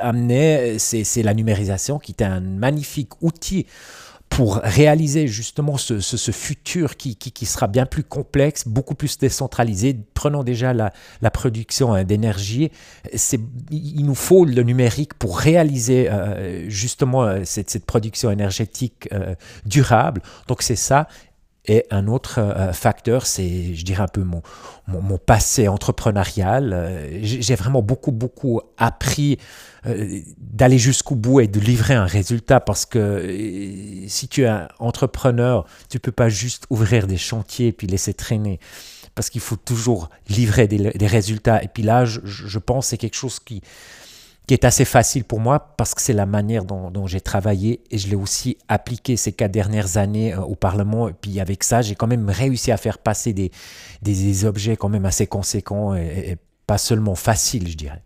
amener, 0.00 0.78
c'est 0.78 1.22
la 1.22 1.34
numérisation 1.34 1.98
qui 1.98 2.12
est 2.12 2.22
un 2.22 2.40
magnifique 2.40 3.20
outil 3.20 3.66
pour 4.32 4.56
réaliser 4.64 5.28
justement 5.28 5.76
ce, 5.76 6.30
futur 6.30 6.96
qui, 6.96 7.46
sera 7.46 7.66
bien 7.66 7.84
plus 7.84 8.02
complexe, 8.02 8.66
beaucoup 8.66 8.94
plus 8.94 9.18
décentralisé. 9.18 9.94
Prenons 10.14 10.42
déjà 10.42 10.72
la, 10.72 11.30
production 11.30 11.92
hein, 11.92 12.04
d'énergie. 12.04 12.70
Il 13.70 14.06
nous 14.06 14.14
faut 14.14 14.46
le 14.46 14.62
numérique 14.62 15.12
pour 15.14 15.38
réaliser 15.38 16.10
euh, 16.10 16.66
justement 16.70 17.24
euh, 17.24 17.42
cette, 17.44 17.84
production 17.84 18.30
énergétique 18.30 19.06
euh, 19.12 19.34
durable. 19.66 20.22
Donc 20.48 20.62
c'est 20.62 20.76
ça. 20.76 21.08
Et 21.66 21.86
un 21.90 22.08
autre 22.08 22.40
euh, 22.40 22.72
facteur, 22.72 23.24
c'est, 23.24 23.74
je 23.74 23.84
dirais 23.84 24.02
un 24.02 24.08
peu 24.08 24.24
mon, 24.24 24.42
mon, 24.88 25.16
passé 25.16 25.68
entrepreneurial. 25.68 26.72
Euh, 26.72 27.18
j'ai 27.22 27.54
vraiment 27.54 27.82
beaucoup, 27.82 28.10
beaucoup 28.10 28.60
appris 28.78 29.38
euh, 29.86 30.20
d'aller 30.38 30.78
jusqu'au 30.78 31.14
bout 31.14 31.40
et 31.40 31.46
de 31.46 31.60
livrer 31.60 31.94
un 31.94 32.06
résultat 32.06 32.58
parce 32.58 32.84
que 32.84 34.04
si 34.08 34.26
tu 34.26 34.42
es 34.42 34.48
un 34.48 34.66
entrepreneur, 34.80 35.64
tu 35.88 36.00
peux 36.00 36.10
pas 36.10 36.28
juste 36.28 36.64
ouvrir 36.68 37.06
des 37.06 37.16
chantiers 37.16 37.68
et 37.68 37.72
puis 37.72 37.86
laisser 37.86 38.12
traîner 38.12 38.58
parce 39.14 39.30
qu'il 39.30 39.40
faut 39.40 39.56
toujours 39.56 40.08
livrer 40.28 40.66
des, 40.66 40.78
des, 40.78 41.06
résultats. 41.06 41.62
Et 41.62 41.68
puis 41.68 41.84
là, 41.84 42.04
je, 42.04 42.20
je 42.24 42.58
pense 42.58 42.86
que 42.86 42.90
c'est 42.90 42.98
quelque 42.98 43.14
chose 43.14 43.38
qui, 43.38 43.62
qui 44.46 44.54
est 44.54 44.64
assez 44.64 44.84
facile 44.84 45.24
pour 45.24 45.40
moi 45.40 45.74
parce 45.76 45.94
que 45.94 46.02
c'est 46.02 46.12
la 46.12 46.26
manière 46.26 46.64
dont, 46.64 47.06
j'ai 47.06 47.20
travaillé 47.20 47.80
et 47.90 47.98
je 47.98 48.08
l'ai 48.08 48.16
aussi 48.16 48.58
appliqué 48.68 49.16
ces 49.16 49.32
quatre 49.32 49.52
dernières 49.52 49.96
années 49.96 50.34
euh, 50.34 50.40
au 50.40 50.54
Parlement. 50.54 51.08
Et 51.08 51.12
puis 51.12 51.40
avec 51.40 51.62
ça, 51.64 51.82
j'ai 51.82 51.94
quand 51.94 52.06
même 52.06 52.28
réussi 52.28 52.72
à 52.72 52.76
faire 52.76 52.98
passer 52.98 53.32
des, 53.32 53.50
des, 54.02 54.44
objets 54.44 54.76
quand 54.76 54.88
même 54.88 55.04
assez 55.04 55.26
conséquents 55.26 55.94
et, 55.94 56.36
pas 56.66 56.78
seulement 56.78 57.16
faciles, 57.16 57.68
je 57.68 57.76
dirais. 57.76 58.02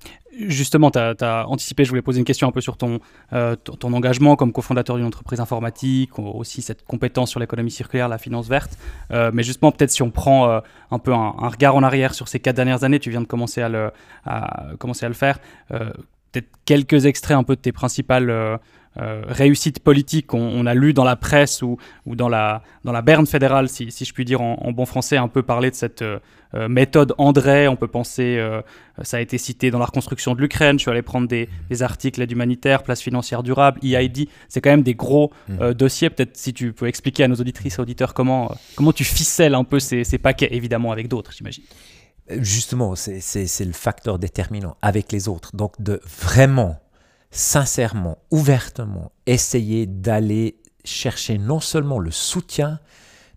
Justement, 0.48 0.90
tu 0.90 0.98
as, 0.98 1.46
anticipé, 1.46 1.84
je 1.84 1.90
voulais 1.90 2.02
poser 2.02 2.18
une 2.18 2.24
question 2.24 2.48
un 2.48 2.52
peu 2.52 2.62
sur 2.62 2.76
ton, 2.76 3.00
euh, 3.32 3.54
ton, 3.54 3.92
engagement 3.92 4.34
comme 4.34 4.52
cofondateur 4.52 4.96
d'une 4.96 5.04
entreprise 5.04 5.40
informatique, 5.40 6.18
aussi 6.18 6.62
cette 6.62 6.82
compétence 6.84 7.30
sur 7.30 7.40
l'économie 7.40 7.70
circulaire, 7.70 8.08
la 8.08 8.18
finance 8.18 8.48
verte. 8.48 8.78
Euh, 9.12 9.30
mais 9.32 9.42
justement, 9.42 9.72
peut-être 9.72 9.90
si 9.90 10.02
on 10.02 10.10
prend 10.10 10.60
un 10.90 10.98
peu 10.98 11.12
un, 11.12 11.30
regard 11.30 11.76
en 11.76 11.82
arrière 11.82 12.14
sur 12.14 12.28
ces 12.28 12.40
quatre 12.40 12.56
dernières 12.56 12.82
années, 12.82 12.98
tu 12.98 13.10
viens 13.10 13.20
de 13.20 13.26
commencer 13.26 13.62
à 13.62 13.68
le, 13.68 13.90
commencer 14.78 15.04
à 15.04 15.08
le 15.08 15.14
faire 15.14 15.38
quelques 16.64 17.06
extraits 17.06 17.36
un 17.36 17.42
peu 17.42 17.56
de 17.56 17.60
tes 17.60 17.72
principales 17.72 18.30
euh, 18.30 18.56
réussite 19.28 19.80
politique. 19.80 20.32
On, 20.32 20.64
a 20.64 20.72
lu 20.72 20.94
dans 20.94 21.04
la 21.04 21.16
presse 21.16 21.60
ou, 21.60 21.76
ou 22.06 22.16
dans, 22.16 22.30
la, 22.30 22.62
dans 22.84 22.92
la 22.92 23.02
berne 23.02 23.26
fédérale, 23.26 23.68
si, 23.68 23.90
si 23.90 24.06
je 24.06 24.14
puis 24.14 24.24
dire 24.24 24.40
en, 24.40 24.72
bon 24.72 24.86
français, 24.86 25.18
un 25.18 25.28
peu 25.28 25.42
parler 25.42 25.70
de 25.70 25.74
cette 25.74 26.02
méthode 26.54 27.14
André. 27.18 27.68
On 27.68 27.76
peut 27.76 27.88
penser, 27.88 28.42
ça 29.02 29.18
a 29.18 29.20
été 29.20 29.36
cité 29.36 29.70
dans 29.70 29.78
la 29.78 29.84
reconstruction 29.84 30.34
de 30.34 30.40
l'Ukraine. 30.40 30.78
Je 30.78 30.84
suis 30.84 30.90
allé 30.90 31.02
prendre 31.02 31.28
des, 31.28 31.50
des 31.68 31.82
articles 31.82 32.18
d'aide 32.18 32.32
humanitaire, 32.32 32.82
place 32.82 33.02
financière 33.02 33.42
durable, 33.42 33.80
EID. 33.84 34.30
C'est 34.48 34.62
quand 34.62 34.70
même 34.70 34.82
des 34.82 34.94
gros 34.94 35.30
mmh. 35.48 35.74
dossiers. 35.74 36.08
Peut-être 36.08 36.34
si 36.34 36.54
tu 36.54 36.72
peux 36.72 36.86
expliquer 36.86 37.24
à 37.24 37.28
nos 37.28 37.36
auditrices 37.36 37.76
et 37.76 37.82
auditeurs 37.82 38.14
comment, 38.14 38.54
comment 38.76 38.92
tu 38.92 39.04
ficelles 39.04 39.54
un 39.54 39.64
peu 39.64 39.78
ces, 39.78 40.04
ces 40.04 40.16
paquets, 40.16 40.48
évidemment 40.52 40.90
avec 40.90 41.08
d'autres, 41.08 41.32
j'imagine. 41.32 41.64
Justement, 42.28 42.94
c'est 42.96 43.64
le 43.64 43.72
facteur 43.72 44.18
déterminant 44.18 44.76
avec 44.82 45.12
les 45.12 45.28
autres. 45.28 45.54
Donc 45.54 45.80
de 45.80 46.00
vraiment, 46.04 46.80
sincèrement, 47.30 48.18
ouvertement, 48.30 49.12
essayer 49.26 49.86
d'aller 49.86 50.56
chercher 50.84 51.38
non 51.38 51.60
seulement 51.60 51.98
le 51.98 52.10
soutien, 52.10 52.80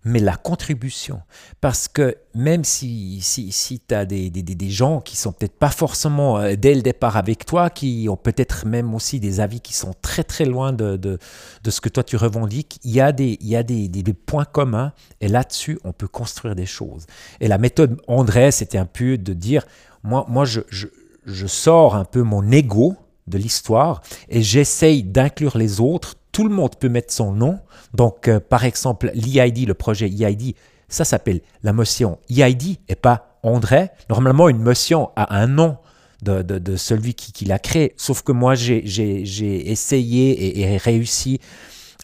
mais 0.04 0.18
la 0.18 0.36
contribution. 0.36 1.20
Parce 1.60 1.88
que 1.88 2.16
même 2.34 2.64
si, 2.64 3.20
si, 3.20 3.52
si 3.52 3.80
tu 3.80 3.94
as 3.94 4.06
des, 4.06 4.30
des, 4.30 4.42
des, 4.42 4.70
gens 4.70 5.00
qui 5.00 5.16
sont 5.16 5.32
peut-être 5.32 5.58
pas 5.58 5.70
forcément 5.70 6.38
euh, 6.38 6.54
dès 6.56 6.74
le 6.74 6.82
départ 6.82 7.16
avec 7.16 7.44
toi, 7.44 7.70
qui 7.70 8.06
ont 8.08 8.16
peut-être 8.16 8.66
même 8.66 8.94
aussi 8.94 9.20
des 9.20 9.40
avis 9.40 9.60
qui 9.60 9.74
sont 9.74 9.92
très 10.00 10.24
très 10.24 10.44
loin 10.44 10.72
de, 10.72 10.96
de, 10.96 11.18
de 11.62 11.70
ce 11.70 11.80
que 11.80 11.88
toi 11.88 12.02
tu 12.02 12.16
revendiques, 12.16 12.78
il 12.84 12.92
y 12.92 13.00
a 13.00 13.12
des, 13.12 13.36
il 13.40 13.48
y 13.48 13.56
a 13.56 13.62
des, 13.62 13.88
des 13.88 14.12
points 14.12 14.44
communs 14.44 14.92
et 15.20 15.28
là-dessus 15.28 15.78
on 15.84 15.92
peut 15.92 16.08
construire 16.08 16.54
des 16.54 16.66
choses. 16.66 17.06
Et 17.40 17.48
la 17.48 17.58
méthode 17.58 18.00
André, 18.06 18.50
c'était 18.50 18.78
un 18.78 18.86
peu 18.86 19.18
de 19.18 19.32
dire, 19.32 19.66
moi, 20.02 20.24
moi 20.28 20.44
je, 20.44 20.60
je, 20.68 20.86
je 21.26 21.46
sors 21.46 21.94
un 21.94 22.04
peu 22.04 22.22
mon 22.22 22.50
ego 22.50 22.96
de 23.26 23.38
l'histoire 23.38 24.02
et 24.28 24.42
j'essaye 24.42 25.02
d'inclure 25.02 25.56
les 25.56 25.80
autres 25.80 26.16
tout 26.40 26.48
le 26.48 26.54
monde 26.54 26.74
peut 26.76 26.88
mettre 26.88 27.12
son 27.12 27.32
nom. 27.32 27.60
Donc, 27.92 28.26
euh, 28.26 28.40
par 28.40 28.64
exemple, 28.64 29.10
l'EID, 29.12 29.66
le 29.66 29.74
projet 29.74 30.08
EID, 30.08 30.54
ça 30.88 31.04
s'appelle 31.04 31.42
la 31.62 31.74
motion 31.74 32.18
EID 32.30 32.78
et 32.88 32.94
pas 32.94 33.38
André. 33.42 33.90
Normalement, 34.08 34.48
une 34.48 34.62
motion 34.62 35.10
a 35.16 35.36
un 35.38 35.46
nom 35.46 35.76
de, 36.22 36.76
celui 36.76 37.12
qui, 37.12 37.44
l'a 37.44 37.58
créé. 37.58 37.92
Sauf 37.98 38.22
que 38.22 38.32
moi, 38.32 38.54
j'ai 38.54 39.70
essayé 39.70 40.60
et, 40.60 40.76
réussi 40.78 41.40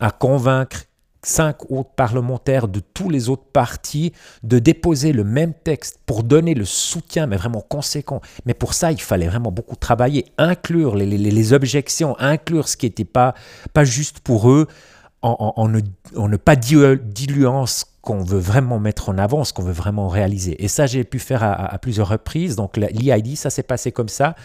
à 0.01 0.11
convaincre 0.11 0.85
cinq 1.27 1.71
autres 1.71 1.91
parlementaires 1.91 2.69
de 2.69 2.81
tous 2.81 3.11
les 3.11 3.29
autres 3.29 3.47
partis 3.53 4.13
de 4.43 4.59
déposer 4.59 5.13
le 5.13 5.25
même 5.25 5.53
texte 5.53 5.99
pour 6.07 6.23
donner 6.23 6.55
le 6.55 6.65
soutien, 6.65 7.27
mais 7.27 7.37
vraiment 7.37 7.61
conséquent. 7.61 8.21
Mais 8.45 8.55
pour 8.55 8.75
ça, 8.75 8.93
il 8.93 9.01
fallait 9.01 9.27
vraiment 9.27 9.51
beaucoup 9.51 9.77
travailler, 9.77 10.27
inclure 10.39 10.95
les, 10.95 11.53
objections, 11.53 12.19
inclure 12.19 12.69
ce 12.69 12.77
qui 12.77 12.87
n'était 12.87 13.05
pas, 13.05 13.35
pas 13.73 13.85
juste 13.85 14.21
pour 14.21 14.51
eux, 14.51 14.67
en, 15.23 15.69
ne, 15.69 16.37
pas 16.37 16.55
diluant 16.55 17.67
ce 17.67 17.85
qu'on 18.01 18.23
veut 18.23 18.39
vraiment 18.39 18.79
mettre 18.79 19.09
en 19.09 19.19
avant, 19.19 19.43
ce 19.43 19.53
qu'on 19.53 19.65
veut 19.65 19.73
vraiment 19.73 20.07
réaliser. 20.07 20.63
Et 20.63 20.69
ça, 20.69 20.87
j'ai 20.87 21.03
pu 21.03 21.19
faire 21.19 21.43
à, 21.43 21.53
à 21.53 21.79
plusieurs 21.79 22.09
reprises. 22.09 22.55
Donc 22.55 22.77
l'EID, 22.77 23.37
ça 23.37 23.51
s'est 23.51 23.65
passé 23.65 23.91
comme 23.91 24.09
ça 24.09 24.37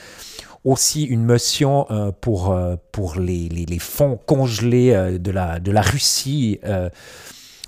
aussi 0.63 1.03
une 1.03 1.23
motion 1.23 1.87
euh, 1.89 2.11
pour, 2.11 2.51
euh, 2.51 2.75
pour 2.91 3.15
les, 3.15 3.49
les, 3.49 3.79
fonds 3.79 4.19
congelés 4.25 4.93
euh, 4.93 5.17
de, 5.17 5.31
la, 5.31 5.59
de 5.59 5.71
la 5.71 5.81
Russie. 5.81 6.59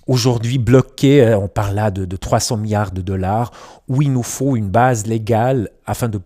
Aujourd'hui 0.06 0.58
bloqués, 0.58 1.34
on 1.34 1.48
parle 1.48 1.76
là 1.76 1.90
de, 1.90 2.04
de 2.04 2.16
300 2.18 2.58
milliards 2.58 2.92
de 2.92 3.02
dollars, 3.02 3.52
où 3.88 4.02
il 4.02 4.12
nous 4.12 4.24
faut 4.24 4.58
une 4.58 4.68
base 4.68 5.08
légale 5.08 5.70
afin 5.86 6.10
de 6.10 6.20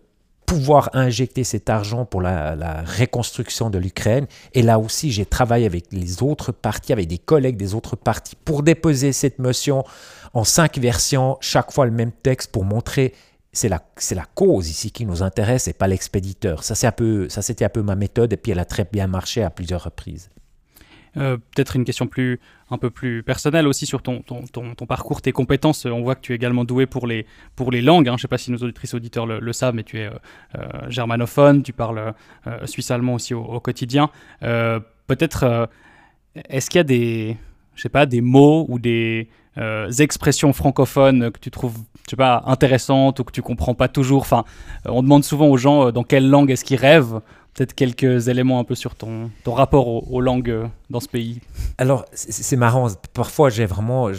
pouvoir 0.46 0.90
injecter 0.94 1.44
cet 1.44 1.70
argent 1.70 2.04
pour 2.04 2.20
la, 2.20 2.56
la 2.56 2.82
reconstruction 2.82 3.70
de 3.70 3.78
l'Ukraine. 3.78 4.26
Et 4.52 4.62
là 4.62 4.80
aussi, 4.80 5.12
j'ai 5.12 5.26
travaillé 5.26 5.64
avec 5.64 5.92
les 5.92 6.24
autres 6.24 6.50
partis, 6.50 6.92
avec 6.92 7.06
des 7.06 7.18
collègues 7.18 7.56
des 7.56 7.74
autres 7.74 7.94
partis, 7.94 8.34
pour 8.44 8.64
déposer 8.64 9.12
cette 9.12 9.38
motion 9.38 9.84
en 10.34 10.42
cinq 10.42 10.78
versions, 10.78 11.36
chaque 11.40 11.70
fois 11.70 11.86
le 11.86 11.92
même 11.92 12.12
texte, 12.12 12.50
pour 12.50 12.64
montrer 12.64 13.14
c'est 13.52 13.68
la, 13.68 13.82
la 14.14 14.24
cause 14.34 14.68
ici 14.68 14.90
qui 14.90 15.06
nous 15.06 15.22
intéresse 15.22 15.68
et 15.68 15.72
pas 15.72 15.86
l'expéditeur. 15.86 16.62
Ça, 16.62 16.74
c'est 16.74 16.86
un 16.86 17.28
c'était 17.28 17.64
un 17.64 17.70
peu 17.70 17.82
ma 17.82 17.96
méthode 17.96 18.32
et 18.32 18.36
puis 18.36 18.52
elle 18.52 18.58
a 18.58 18.64
très 18.64 18.84
bien 18.84 19.06
marché 19.06 19.42
à 19.42 19.50
plusieurs 19.50 19.84
reprises. 19.84 20.30
Euh, 21.16 21.36
peut-être 21.36 21.74
une 21.74 21.84
question 21.84 22.06
plus, 22.06 22.38
un 22.70 22.78
peu 22.78 22.90
plus 22.90 23.22
personnelle 23.22 23.66
aussi 23.66 23.86
sur 23.86 24.02
ton, 24.02 24.20
ton, 24.20 24.44
ton, 24.44 24.86
parcours, 24.86 25.22
tes 25.22 25.32
compétences. 25.32 25.86
On 25.86 26.02
voit 26.02 26.14
que 26.14 26.20
tu 26.20 26.32
es 26.32 26.36
également 26.36 26.64
doué 26.64 26.86
pour 26.86 27.06
les, 27.06 27.26
pour 27.56 27.70
les 27.70 27.80
langues. 27.80 28.08
Hein. 28.08 28.12
Je 28.12 28.18
ne 28.18 28.20
sais 28.22 28.28
pas 28.28 28.38
si 28.38 28.52
nos 28.52 28.58
auditrices 28.58 28.94
auditeurs 28.94 29.26
le, 29.26 29.52
savent, 29.52 29.74
mais 29.74 29.84
tu 29.84 29.98
es 29.98 30.06
euh, 30.06 30.10
euh, 30.56 30.90
germanophone, 30.90 31.62
tu 31.62 31.72
parles 31.72 32.14
suisse-allemand 32.64 33.14
aussi 33.14 33.34
au, 33.34 33.42
au 33.42 33.60
quotidien. 33.60 34.10
peut-être, 34.40 35.68
est-ce 36.48 36.68
qu'il 36.70 36.78
y 36.78 36.80
a 36.80 36.84
des, 36.84 37.36
je 37.74 37.82
sais 37.82 37.88
pas, 37.88 38.06
des 38.06 38.20
mots 38.20 38.66
ou 38.68 38.78
des, 38.78 39.28
euh, 39.58 39.90
expressions 39.90 40.52
francophones 40.52 41.30
que 41.30 41.38
tu 41.40 41.50
trouves, 41.50 41.78
pas, 42.16 42.42
intéressantes 42.46 43.18
ou 43.20 43.24
que 43.24 43.32
tu 43.32 43.42
comprends 43.42 43.74
pas 43.74 43.88
toujours. 43.88 44.22
Enfin, 44.22 44.44
euh, 44.86 44.90
on 44.90 45.02
demande 45.02 45.24
souvent 45.24 45.48
aux 45.48 45.56
gens 45.56 45.88
euh, 45.88 45.90
dans 45.90 46.04
quelle 46.04 46.28
langue 46.28 46.50
est-ce 46.50 46.64
qu'ils 46.64 46.78
rêvent. 46.78 47.20
Peut-être 47.54 47.74
quelques 47.74 48.28
éléments 48.28 48.60
un 48.60 48.64
peu 48.64 48.76
sur 48.76 48.94
ton, 48.94 49.30
ton 49.42 49.52
rapport 49.52 50.12
aux, 50.12 50.20
langues 50.20 50.68
dans 50.90 51.00
ce 51.00 51.08
pays. 51.08 51.40
Alors, 51.76 52.04
c'est 52.12 52.56
marrant. 52.56 52.86
Parfois, 53.14 53.50
j'ai 53.50 53.66
vraiment, 53.66 54.10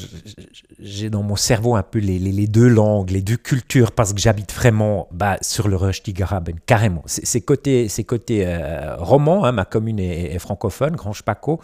j'ai 0.78 1.10
dans 1.10 1.24
mon 1.24 1.38
cerveau 1.38 1.76
un 1.78 1.84
peu 1.84 2.00
les, 2.00 2.20
les, 2.20 2.48
deux 2.48 2.68
langues, 2.68 3.12
les 3.12 3.22
deux 3.22 3.38
cultures, 3.38 3.94
parce 3.94 4.12
que 4.12 4.20
j'habite 4.20 4.52
vraiment 4.52 5.08
bah, 5.14 5.38
sur 5.40 5.70
le 5.70 5.78
Röstigraben, 5.78 6.56
carrément. 6.66 7.04
C'est 7.06 7.40
côté, 7.40 7.88
côté 8.06 8.46
roman, 8.98 9.46
hein, 9.46 9.54
ma 9.54 9.64
commune 9.64 10.02
est, 10.02 10.38
francophone, 10.40 10.98
Grand 10.98 11.14
Paco 11.24 11.62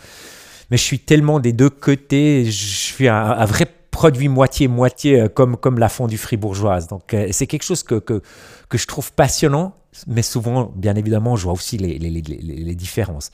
mais 0.70 0.78
je 0.78 0.84
suis 0.84 1.00
tellement 1.00 1.40
des 1.40 1.54
deux 1.54 1.70
côtés, 1.70 2.46
je 2.46 2.52
suis 2.52 3.08
un, 3.08 3.46
vrai 3.46 3.68
produit 3.92 4.28
moitié-moitié 4.28 5.22
euh, 5.22 5.28
comme, 5.30 5.56
comme 5.58 5.80
la 5.80 5.90
fondue 5.90 6.18
fribourgeoise. 6.18 6.88
Donc 6.88 7.14
euh, 7.14 7.30
c'est 7.32 7.48
quelque 7.48 7.64
chose 7.64 7.84
que, 7.84 7.96
que, 7.96 8.22
que, 8.70 8.78
je 8.78 8.88
trouve 8.88 9.14
passionnant, 9.14 9.74
mais 10.08 10.22
souvent, 10.22 10.72
bien 10.76 10.96
évidemment, 10.96 11.36
je 11.36 11.44
vois 11.44 11.54
aussi 11.54 11.78
les, 11.78 11.98
les, 11.98 12.10
les, 12.10 12.22
les, 12.22 12.76
différences. 12.76 13.32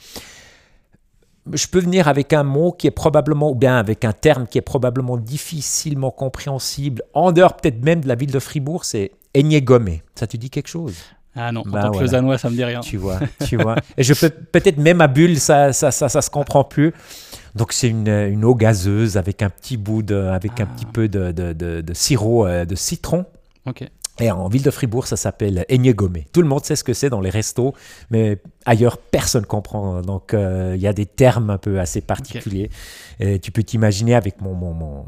Je 1.51 1.65
peux 1.65 1.79
venir 1.79 2.07
avec 2.07 2.33
un 2.33 2.43
mot 2.43 2.71
qui 2.71 2.85
est 2.85 2.91
probablement, 2.91 3.49
ou 3.49 3.55
bien 3.55 3.77
avec 3.77 4.05
un 4.05 4.13
terme 4.13 4.45
qui 4.45 4.59
est 4.59 4.61
probablement 4.61 5.17
difficilement 5.17 6.11
compréhensible, 6.11 7.01
en 7.15 7.31
dehors 7.31 7.57
peut-être 7.57 7.83
même 7.83 8.01
de 8.01 8.07
la 8.07 8.15
ville 8.15 8.31
de 8.31 8.39
Fribourg, 8.39 8.85
c'est 8.85 9.11
Gomé. 9.33 10.03
Ça 10.13 10.27
te 10.27 10.37
dit 10.37 10.51
quelque 10.51 10.67
chose? 10.67 10.95
Ah 11.35 11.51
non, 11.51 11.61
en 11.61 11.69
bah 11.69 11.83
tant 11.83 11.91
que 11.91 11.99
lausannois, 11.99 12.37
ça 12.37 12.49
me 12.49 12.55
dit 12.55 12.63
rien. 12.63 12.81
Tu 12.81 12.97
vois, 12.97 13.19
tu 13.47 13.55
vois. 13.57 13.75
Et 13.97 14.03
je 14.03 14.13
peux 14.13 14.29
peut-être 14.29 14.77
même 14.77 14.99
à 15.01 15.07
Bulle, 15.07 15.39
ça, 15.39 15.71
ça, 15.71 15.91
ça, 15.91 16.09
ça 16.09 16.21
se 16.21 16.29
comprend 16.29 16.63
plus. 16.63 16.93
Donc 17.55 17.73
c'est 17.73 17.89
une, 17.89 18.07
une, 18.07 18.45
eau 18.45 18.55
gazeuse 18.55 19.17
avec 19.17 19.41
un 19.41 19.49
petit 19.49 19.77
bout 19.77 20.03
de, 20.03 20.15
avec 20.15 20.59
un 20.59 20.65
petit 20.65 20.85
ah. 20.87 20.91
peu 20.93 21.07
de, 21.07 21.31
de, 21.31 21.53
de, 21.53 21.93
sirop 21.93 22.47
euh, 22.47 22.65
de 22.65 22.75
citron. 22.75 23.25
Ok. 23.65 23.83
Et 24.19 24.29
en 24.29 24.47
ville 24.49 24.61
de 24.61 24.71
Fribourg, 24.71 25.07
ça 25.07 25.15
s'appelle 25.15 25.65
Gomé. 25.69 26.27
Tout 26.31 26.41
le 26.41 26.47
monde 26.47 26.63
sait 26.63 26.75
ce 26.75 26.83
que 26.83 26.93
c'est 26.93 27.09
dans 27.09 27.21
les 27.21 27.29
restos, 27.29 27.73
mais 28.09 28.37
ailleurs, 28.65 28.97
personne 28.97 29.45
comprend. 29.45 30.01
Donc, 30.01 30.33
euh, 30.33 30.73
il 30.75 30.81
y 30.81 30.87
a 30.87 30.93
des 30.93 31.05
termes 31.05 31.49
un 31.49 31.57
peu 31.57 31.79
assez 31.79 32.01
particuliers. 32.01 32.69
Et 33.19 33.39
tu 33.39 33.51
peux 33.51 33.63
t'imaginer 33.63 34.15
avec 34.15 34.41
mon, 34.41 34.53
mon, 34.53 34.73
mon, 34.73 35.05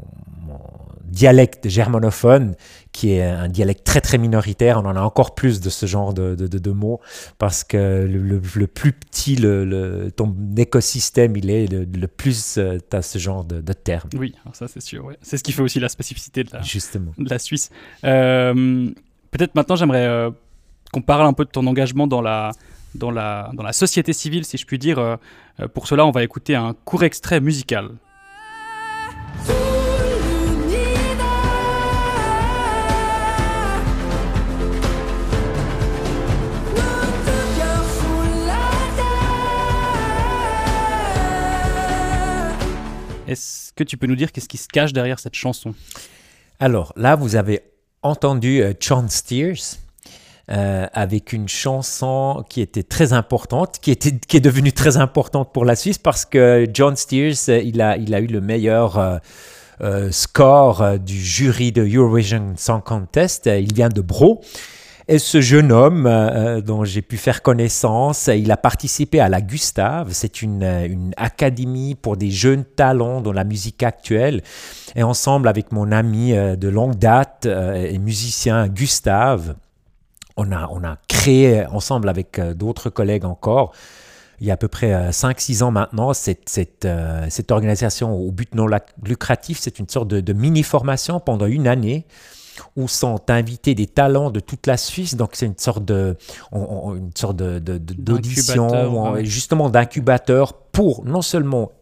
dialecte 1.04 1.68
germanophone, 1.68 2.56
qui 2.92 3.12
est 3.12 3.22
un 3.22 3.48
dialecte 3.48 3.84
très 3.84 4.00
très 4.00 4.18
minoritaire. 4.18 4.78
On 4.78 4.86
en 4.86 4.96
a 4.96 5.00
encore 5.00 5.34
plus 5.34 5.60
de 5.60 5.70
ce 5.70 5.86
genre 5.86 6.12
de, 6.12 6.34
de, 6.34 6.46
de, 6.46 6.70
mots, 6.70 7.00
parce 7.38 7.62
que 7.62 7.76
le, 7.76 8.40
le, 8.40 8.66
plus 8.66 8.92
petit 8.92 9.36
le, 9.36 10.10
ton 10.16 10.34
écosystème, 10.56 11.36
il 11.36 11.50
est, 11.50 11.70
le, 11.70 12.08
plus 12.08 12.58
euh, 12.58 12.78
tu 12.90 12.96
as 12.96 13.02
ce 13.02 13.18
genre 13.18 13.44
de, 13.44 13.60
termes. 13.72 14.10
Oui, 14.16 14.34
ça 14.52 14.66
c'est 14.66 14.80
sûr. 14.80 15.10
C'est 15.22 15.36
ce 15.36 15.44
qui 15.44 15.52
fait 15.52 15.62
aussi 15.62 15.80
la 15.80 15.88
spécificité 15.88 16.44
de 16.44 16.50
la, 16.52 16.62
Justement. 16.62 17.12
La 17.18 17.38
Suisse. 17.38 17.70
Euh, 18.04 18.90
peut-être 19.30 19.54
maintenant, 19.54 19.76
j'aimerais 19.76 20.06
euh, 20.06 20.30
qu'on 20.92 21.02
parle 21.02 21.26
un 21.26 21.32
peu 21.32 21.44
de 21.44 21.50
ton 21.50 21.66
engagement 21.66 22.06
dans 22.06 22.22
la, 22.22 22.52
dans 22.94 23.10
la, 23.10 23.50
dans 23.54 23.62
la 23.62 23.72
société 23.72 24.12
civile, 24.12 24.44
si 24.44 24.56
je 24.56 24.66
puis 24.66 24.78
dire. 24.78 25.18
pour 25.72 25.86
cela, 25.86 26.06
on 26.06 26.10
va 26.10 26.22
écouter 26.22 26.54
un 26.54 26.74
court 26.84 27.04
extrait 27.04 27.40
musical. 27.40 27.90
Est-ce 43.26 43.72
que 43.72 43.82
tu 43.82 43.96
peux 43.96 44.06
nous 44.06 44.16
dire 44.16 44.30
qu'est-ce 44.30 44.48
qui 44.48 44.58
se 44.58 44.68
cache 44.68 44.92
derrière 44.92 45.18
cette 45.18 45.34
chanson? 45.34 45.74
Alors 46.60 46.92
là, 46.96 47.16
vous 47.16 47.36
avez 47.36 47.62
entendu 48.02 48.62
euh, 48.62 48.74
John 48.78 49.08
Steers. 49.08 49.78
Euh, 50.50 50.86
avec 50.92 51.32
une 51.32 51.48
chanson 51.48 52.44
qui 52.50 52.60
était 52.60 52.82
très 52.82 53.14
importante, 53.14 53.78
qui, 53.80 53.90
était, 53.90 54.12
qui 54.18 54.36
est 54.36 54.40
devenue 54.40 54.74
très 54.74 54.98
importante 54.98 55.54
pour 55.54 55.64
la 55.64 55.74
Suisse 55.74 55.96
parce 55.96 56.26
que 56.26 56.66
John 56.70 56.96
Steers, 56.96 57.48
euh, 57.48 57.62
il 57.64 57.80
a, 57.80 57.96
il 57.96 58.14
a 58.14 58.20
eu 58.20 58.26
le 58.26 58.42
meilleur 58.42 59.20
score 60.10 60.98
du 60.98 61.18
jury 61.18 61.72
de 61.72 61.82
Eurovision 61.82 62.52
Song 62.58 62.82
Contest. 62.82 63.46
Il 63.46 63.72
vient 63.72 63.88
de 63.88 64.02
Bro. 64.02 64.42
Et 65.08 65.18
ce 65.18 65.40
jeune 65.40 65.72
homme 65.72 66.06
euh, 66.06 66.60
dont 66.60 66.84
j'ai 66.84 67.02
pu 67.02 67.16
faire 67.16 67.40
connaissance, 67.40 68.28
il 68.28 68.50
a 68.52 68.58
participé 68.58 69.20
à 69.20 69.30
la 69.30 69.40
Gustave. 69.40 70.10
C'est 70.12 70.42
une, 70.42 70.62
une, 70.62 71.14
académie 71.16 71.94
pour 71.94 72.18
des 72.18 72.30
jeunes 72.30 72.64
talents 72.64 73.22
dans 73.22 73.32
la 73.32 73.44
musique 73.44 73.82
actuelle. 73.82 74.42
Et 74.94 75.02
ensemble, 75.02 75.48
avec 75.48 75.72
mon 75.72 75.90
ami 75.90 76.32
de 76.34 76.68
longue 76.68 76.96
date 76.96 77.46
et 77.46 77.98
musicien 77.98 78.68
Gustave, 78.68 79.54
on 80.36 80.52
a, 80.52 80.68
on 80.70 80.82
a 80.84 80.96
créé 81.08 81.66
ensemble 81.66 82.08
avec 82.08 82.40
d'autres 82.40 82.90
collègues 82.90 83.24
encore 83.24 83.72
il 84.40 84.48
y 84.48 84.50
a 84.50 84.54
à 84.54 84.56
peu 84.56 84.66
près 84.66 85.10
5-6 85.10 85.62
ans 85.62 85.70
maintenant, 85.70 86.12
cette, 86.12 86.48
cette, 86.48 86.88
cette, 87.28 87.52
organisation 87.52 88.12
au 88.12 88.32
but 88.32 88.52
non 88.56 88.66
lucratif, 89.04 89.58
c'est 89.60 89.78
une 89.78 89.88
sorte 89.88 90.08
de, 90.08 90.20
de 90.20 90.32
mini-formation 90.32 91.20
pendant 91.20 91.46
une 91.46 91.68
année 91.68 92.04
où 92.76 92.88
sont 92.88 93.20
invités 93.28 93.74
des 93.74 93.86
talents 93.86 94.30
de 94.30 94.40
toute 94.40 94.66
la 94.66 94.76
Suisse. 94.76 95.16
Donc 95.16 95.30
c'est 95.32 95.46
une 95.46 95.58
sorte 95.58 95.84
de, 95.84 96.16
une 96.52 97.10
sorte 97.14 97.36
de, 97.36 97.58
d'audition, 97.78 99.16
justement 99.22 99.70
d'incubateur 99.70 100.52
pour 100.52 101.04
non 101.04 101.22
seulement 101.22 101.72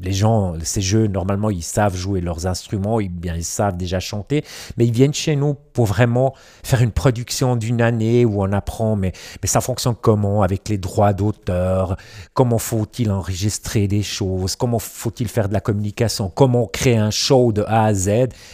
les 0.00 0.12
gens, 0.12 0.54
ces 0.62 0.80
jeux, 0.80 1.06
normalement, 1.06 1.50
ils 1.50 1.62
savent 1.62 1.96
jouer 1.96 2.20
leurs 2.20 2.46
instruments, 2.46 3.00
ils, 3.00 3.08
bien, 3.08 3.34
ils 3.34 3.44
savent 3.44 3.76
déjà 3.76 4.00
chanter, 4.00 4.44
mais 4.76 4.86
ils 4.86 4.92
viennent 4.92 5.14
chez 5.14 5.36
nous 5.36 5.54
pour 5.72 5.86
vraiment 5.86 6.34
faire 6.62 6.82
une 6.82 6.90
production 6.90 7.56
d'une 7.56 7.80
année 7.80 8.24
où 8.24 8.42
on 8.42 8.52
apprend, 8.52 8.96
mais, 8.96 9.12
ça 9.44 9.60
fonctionne 9.60 9.94
comment 10.00 10.42
avec 10.42 10.68
les 10.68 10.78
droits 10.78 11.12
d'auteur, 11.12 11.96
comment 12.34 12.58
faut-il 12.58 13.10
enregistrer 13.10 13.86
des 13.86 14.02
choses, 14.02 14.56
comment 14.56 14.78
faut-il 14.78 15.28
faire 15.28 15.48
de 15.48 15.54
la 15.54 15.60
communication, 15.60 16.30
comment 16.34 16.66
créer 16.66 16.96
un 16.96 17.10
show 17.10 17.52
de 17.52 17.62
A 17.66 17.84
à 17.84 17.94
Z? 17.94 18.08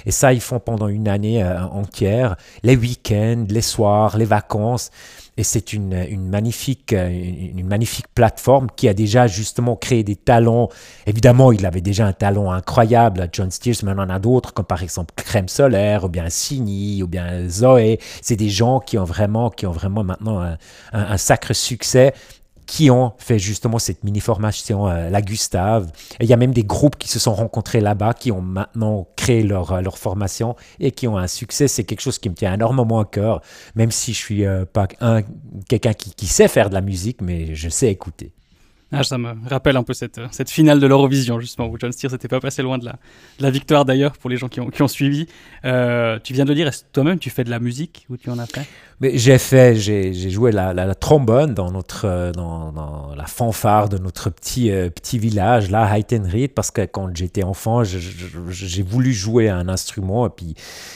Et 0.07 0.11
ça, 0.11 0.33
ils 0.33 0.41
font 0.41 0.59
pendant 0.59 0.89
une 0.89 1.09
année 1.09 1.43
euh, 1.43 1.63
entière, 1.67 2.37
les 2.63 2.77
week-ends, 2.77 3.47
les 3.49 3.63
soirs, 3.63 4.17
les 4.17 4.25
vacances. 4.25 4.91
Et 5.39 5.45
c'est 5.45 5.73
une, 5.73 5.95
une, 6.11 6.29
magnifique, 6.29 6.93
une, 6.93 7.67
magnifique 7.67 8.09
plateforme 8.13 8.67
qui 8.75 8.89
a 8.89 8.93
déjà 8.93 9.29
justement 9.29 9.77
créé 9.77 10.03
des 10.03 10.17
talents. 10.17 10.69
Évidemment, 11.07 11.53
il 11.53 11.65
avait 11.65 11.81
déjà 11.81 12.07
un 12.07 12.13
talent 12.13 12.51
incroyable, 12.51 13.29
John 13.33 13.53
Steers, 13.53 13.77
mais 13.85 13.93
on 13.95 14.01
en 14.01 14.11
a 14.11 14.19
d'autres, 14.19 14.53
comme 14.53 14.65
par 14.65 14.83
exemple 14.83 15.15
Crème 15.15 15.49
Solaire, 15.49 16.05
ou 16.05 16.09
bien 16.09 16.29
Sini, 16.29 17.05
ou 17.05 17.07
bien 17.07 17.49
Zoé. 17.49 18.01
C'est 18.21 18.35
des 18.35 18.51
gens 18.51 18.81
qui 18.81 18.99
ont 18.99 19.05
vraiment, 19.05 19.49
qui 19.49 19.65
ont 19.67 19.73
vraiment 19.73 20.03
maintenant 20.03 20.41
un, 20.41 20.59
un 20.93 21.17
sacré 21.17 21.55
succès 21.55 22.15
qui 22.69 22.91
ont 22.91 23.15
fait 23.17 23.39
justement 23.39 23.79
cette 23.79 24.05
mini-formation, 24.05 24.89
euh, 24.89 25.09
la 25.09 25.23
Gustave. 25.23 25.91
Et 26.21 26.25
il 26.25 26.29
y 26.29 26.35
a 26.35 26.37
même 26.37 26.53
des 26.53 26.65
groupes 26.65 26.97
qui 26.99 27.09
se 27.09 27.19
sont 27.19 27.35
rencontrés 27.35 27.81
là-bas, 27.81 28.13
qui 28.13 28.31
ont 28.31 28.43
maintenant 28.43 29.09
créé 29.17 29.43
leur, 29.43 29.73
euh, 29.73 29.81
leur 29.81 29.97
formation 29.97 30.55
et 30.79 30.93
qui 30.93 31.09
ont 31.09 31.17
un 31.17 31.27
succès. 31.27 31.67
C'est 31.67 31.85
quelque 31.85 32.03
chose 32.03 32.19
qui 32.19 32.29
me 32.29 32.35
tient 32.35 32.53
énormément 32.53 33.01
à 33.01 33.07
cœur, 33.07 33.41
même 33.75 33.91
si 33.91 34.13
je 34.13 34.19
suis 34.19 34.45
euh, 34.45 34.67
pas 34.67 34.87
un, 35.01 35.23
quelqu'un 35.67 35.95
qui, 35.95 36.13
qui 36.15 36.27
sait 36.27 36.47
faire 36.47 36.69
de 36.69 36.75
la 36.75 36.83
musique, 36.83 37.23
mais 37.23 37.55
je 37.55 37.71
sais 37.71 37.89
écouter. 37.89 38.35
Ah, 38.91 39.03
ça 39.03 39.19
me 39.19 39.35
rappelle 39.47 39.77
un 39.77 39.83
peu 39.83 39.93
cette, 39.93 40.19
cette 40.31 40.49
finale 40.49 40.81
de 40.81 40.87
l'Eurovision, 40.87 41.39
justement, 41.41 41.69
où 41.69 41.77
John 41.79 41.93
Steers 41.93 42.11
n'était 42.11 42.29
pas 42.29 42.41
passé 42.41 42.63
loin 42.63 42.79
de 42.79 42.87
la, 42.87 42.97
la 43.39 43.51
victoire 43.51 43.85
d'ailleurs, 43.85 44.13
pour 44.17 44.31
les 44.31 44.39
gens 44.39 44.49
qui 44.49 44.61
ont, 44.61 44.71
qui 44.71 44.83
ont 44.83 44.89
suivi. 44.89 45.27
Euh, 45.67 46.19
tu 46.25 46.33
viens 46.33 46.45
de 46.45 46.49
le 46.49 46.55
dire, 46.55 46.69
est-ce 46.69 46.85
toi-même 46.91 47.19
tu 47.19 47.29
fais 47.29 47.45
de 47.45 47.51
la 47.51 47.61
musique 47.61 48.07
ou 48.09 48.17
tu 48.17 48.31
en 48.31 48.39
as 48.39 48.47
fait? 48.47 48.67
Mais 49.01 49.17
j'ai 49.17 49.39
fait, 49.39 49.77
j'ai, 49.77 50.13
joué 50.31 50.51
la, 50.51 50.73
la, 50.73 50.95
trombone 50.95 51.55
dans 51.55 51.71
notre, 51.71 52.07
euh, 52.07 52.33
dans, 52.33 52.73
dans, 52.73 53.15
la 53.15 53.27
fanfare 53.27 53.89
de 53.89 53.99
notre 53.99 54.31
petit, 54.31 54.73
euh, 54.73 54.91
petit 54.91 55.19
village, 55.19 55.71
là, 55.71 55.97
Heitenried, 55.97 56.53
parce 56.53 56.73
que 56.73 56.81
quand 56.81 57.15
j'étais 57.15 57.45
enfant, 57.45 57.85
j'ai 57.85 58.83
voulu 58.83 59.13
jouer 59.13 59.51
un 59.51 59.69
instrument, 59.69 60.27
et 60.27 60.31
puis 60.31 60.55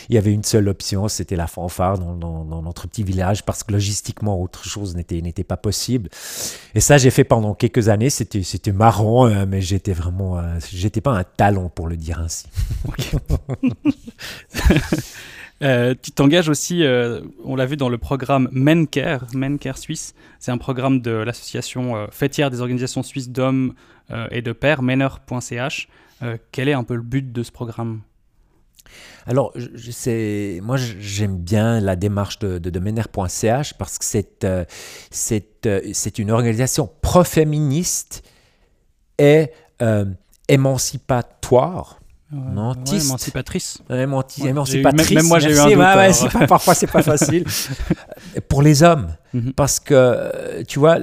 il 0.08 0.14
y 0.14 0.18
avait 0.18 0.32
une 0.32 0.42
seule 0.42 0.68
option, 0.68 1.06
c'était 1.06 1.36
la 1.36 1.46
fanfare 1.46 1.98
dans, 1.98 2.16
dans, 2.16 2.44
dans, 2.44 2.62
notre 2.62 2.88
petit 2.88 3.04
village, 3.04 3.44
parce 3.44 3.62
que 3.62 3.72
logistiquement, 3.72 4.40
autre 4.40 4.64
chose 4.64 4.96
n'était, 4.96 5.20
n'était 5.20 5.44
pas 5.44 5.56
possible. 5.56 6.08
Et 6.74 6.80
ça, 6.80 6.98
j'ai 6.98 7.10
fait 7.10 7.24
pendant 7.24 7.54
quelques 7.54 7.81
années, 7.88 8.10
c'était, 8.10 8.42
c'était 8.42 8.72
marrant, 8.72 9.26
euh, 9.26 9.44
mais 9.48 9.60
j'étais 9.60 9.92
vraiment, 9.92 10.42
j'étais 10.70 11.00
pas 11.00 11.12
un 11.12 11.24
talent, 11.24 11.68
pour 11.68 11.88
le 11.88 11.96
dire 11.96 12.20
ainsi. 12.20 12.46
Euh, 15.62 15.94
tu 16.00 16.10
t'engages 16.10 16.48
aussi, 16.48 16.82
euh, 16.82 17.20
on 17.44 17.54
l'a 17.54 17.66
vu 17.66 17.76
dans 17.76 17.88
le 17.88 17.98
programme 17.98 18.48
MENCARE, 18.52 19.26
MENCARE 19.32 19.78
Suisse. 19.78 20.14
C'est 20.40 20.50
un 20.50 20.58
programme 20.58 21.00
de 21.00 21.12
l'association 21.12 21.96
euh, 21.96 22.06
fêtière 22.10 22.50
des 22.50 22.60
organisations 22.60 23.02
suisses 23.02 23.30
d'hommes 23.30 23.74
et 24.30 24.42
de 24.42 24.52
pères, 24.52 24.82
mener.ch. 24.82 25.88
quel 26.50 26.68
est 26.68 26.74
un 26.74 26.84
peu 26.84 26.96
le 26.96 27.02
but 27.02 27.32
de 27.32 27.42
ce 27.42 27.50
programme? 27.50 28.02
Alors, 29.26 29.52
je, 29.54 30.60
moi, 30.60 30.76
j'aime 30.76 31.38
bien 31.38 31.80
la 31.80 31.96
démarche 31.96 32.38
de, 32.38 32.58
de, 32.58 32.70
parce 33.78 33.98
que 33.98 34.04
c'est, 34.04 34.46
c'est, 35.10 36.18
une 36.18 36.30
organisation 36.30 36.90
pro-féministe 37.00 38.22
et 39.18 39.50
émancipatoire 40.48 42.00
non, 42.32 42.72
émancipatrice. 42.86 43.82
émancipatrice. 44.40 45.10
Même, 45.10 45.26
moi, 45.26 45.38
j'ai 45.38 45.50
eu 45.50 45.58
un 45.58 45.66
doute. 45.66 46.32
pas, 46.32 46.46
parfois, 46.46 46.74
c'est 46.74 46.86
pas 46.86 47.02
facile. 47.02 47.44
Pour 48.48 48.62
les 48.62 48.82
hommes, 48.82 49.14
mhm. 49.34 49.52
parce 49.52 49.78
que, 49.78 49.94
euh, 49.94 50.62
tu 50.66 50.78
vois, 50.78 50.98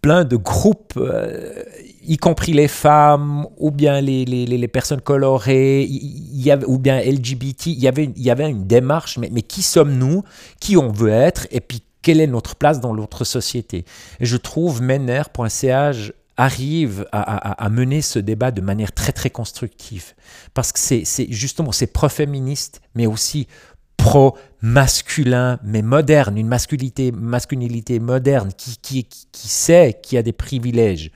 plein 0.00 0.24
de 0.24 0.36
groupes, 0.36 0.94
euh, 0.96 1.64
y 2.06 2.16
compris 2.16 2.52
les 2.52 2.68
femmes 2.68 3.46
ou 3.56 3.70
bien 3.70 4.00
les, 4.00 4.24
les, 4.24 4.46
les 4.46 4.68
personnes 4.68 5.00
colorées, 5.00 5.86
y 5.88 6.50
avait, 6.50 6.66
ou 6.66 6.78
bien 6.78 7.00
LGBT, 7.00 7.66
il 7.66 7.78
y 7.78 7.88
avait, 7.88 8.10
y 8.16 8.30
avait 8.30 8.48
une 8.48 8.66
démarche, 8.66 9.18
mais, 9.18 9.28
mais 9.32 9.42
qui 9.42 9.62
sommes-nous? 9.62 10.22
Qui 10.60 10.76
on 10.76 10.90
veut 10.90 11.10
être? 11.10 11.46
Et 11.50 11.60
puis, 11.60 11.82
quelle 12.02 12.20
est 12.20 12.26
notre 12.26 12.56
place 12.56 12.80
dans 12.80 12.92
l'autre 12.92 13.24
société? 13.24 13.84
Et 14.20 14.26
je 14.26 14.36
trouve 14.36 14.82
mener.ch 14.82 16.12
arrive 16.38 17.04
à, 17.10 17.68
mener 17.68 18.00
ce 18.00 18.20
débat 18.20 18.52
de 18.52 18.60
manière 18.60 18.92
très 18.92 19.10
très 19.10 19.28
constructive. 19.28 20.14
Parce 20.54 20.70
que 20.70 20.78
c'est 20.78 21.26
justement, 21.30 21.72
c'est 21.72 21.88
pro-féministe, 21.88 22.80
mais 22.94 23.06
aussi 23.06 23.48
pro-masculin, 23.96 25.58
mais 25.64 25.82
moderne, 25.82 26.38
une 26.38 26.46
masculinité, 26.46 27.10
masculinité 27.10 27.98
moderne 27.98 28.50
qui, 28.56 28.76
qui, 28.76 29.04
qui 29.04 29.48
sait 29.48 29.98
qu'il 30.00 30.14
y 30.14 30.18
a 30.20 30.22
des 30.22 30.32
privilèges 30.32 31.10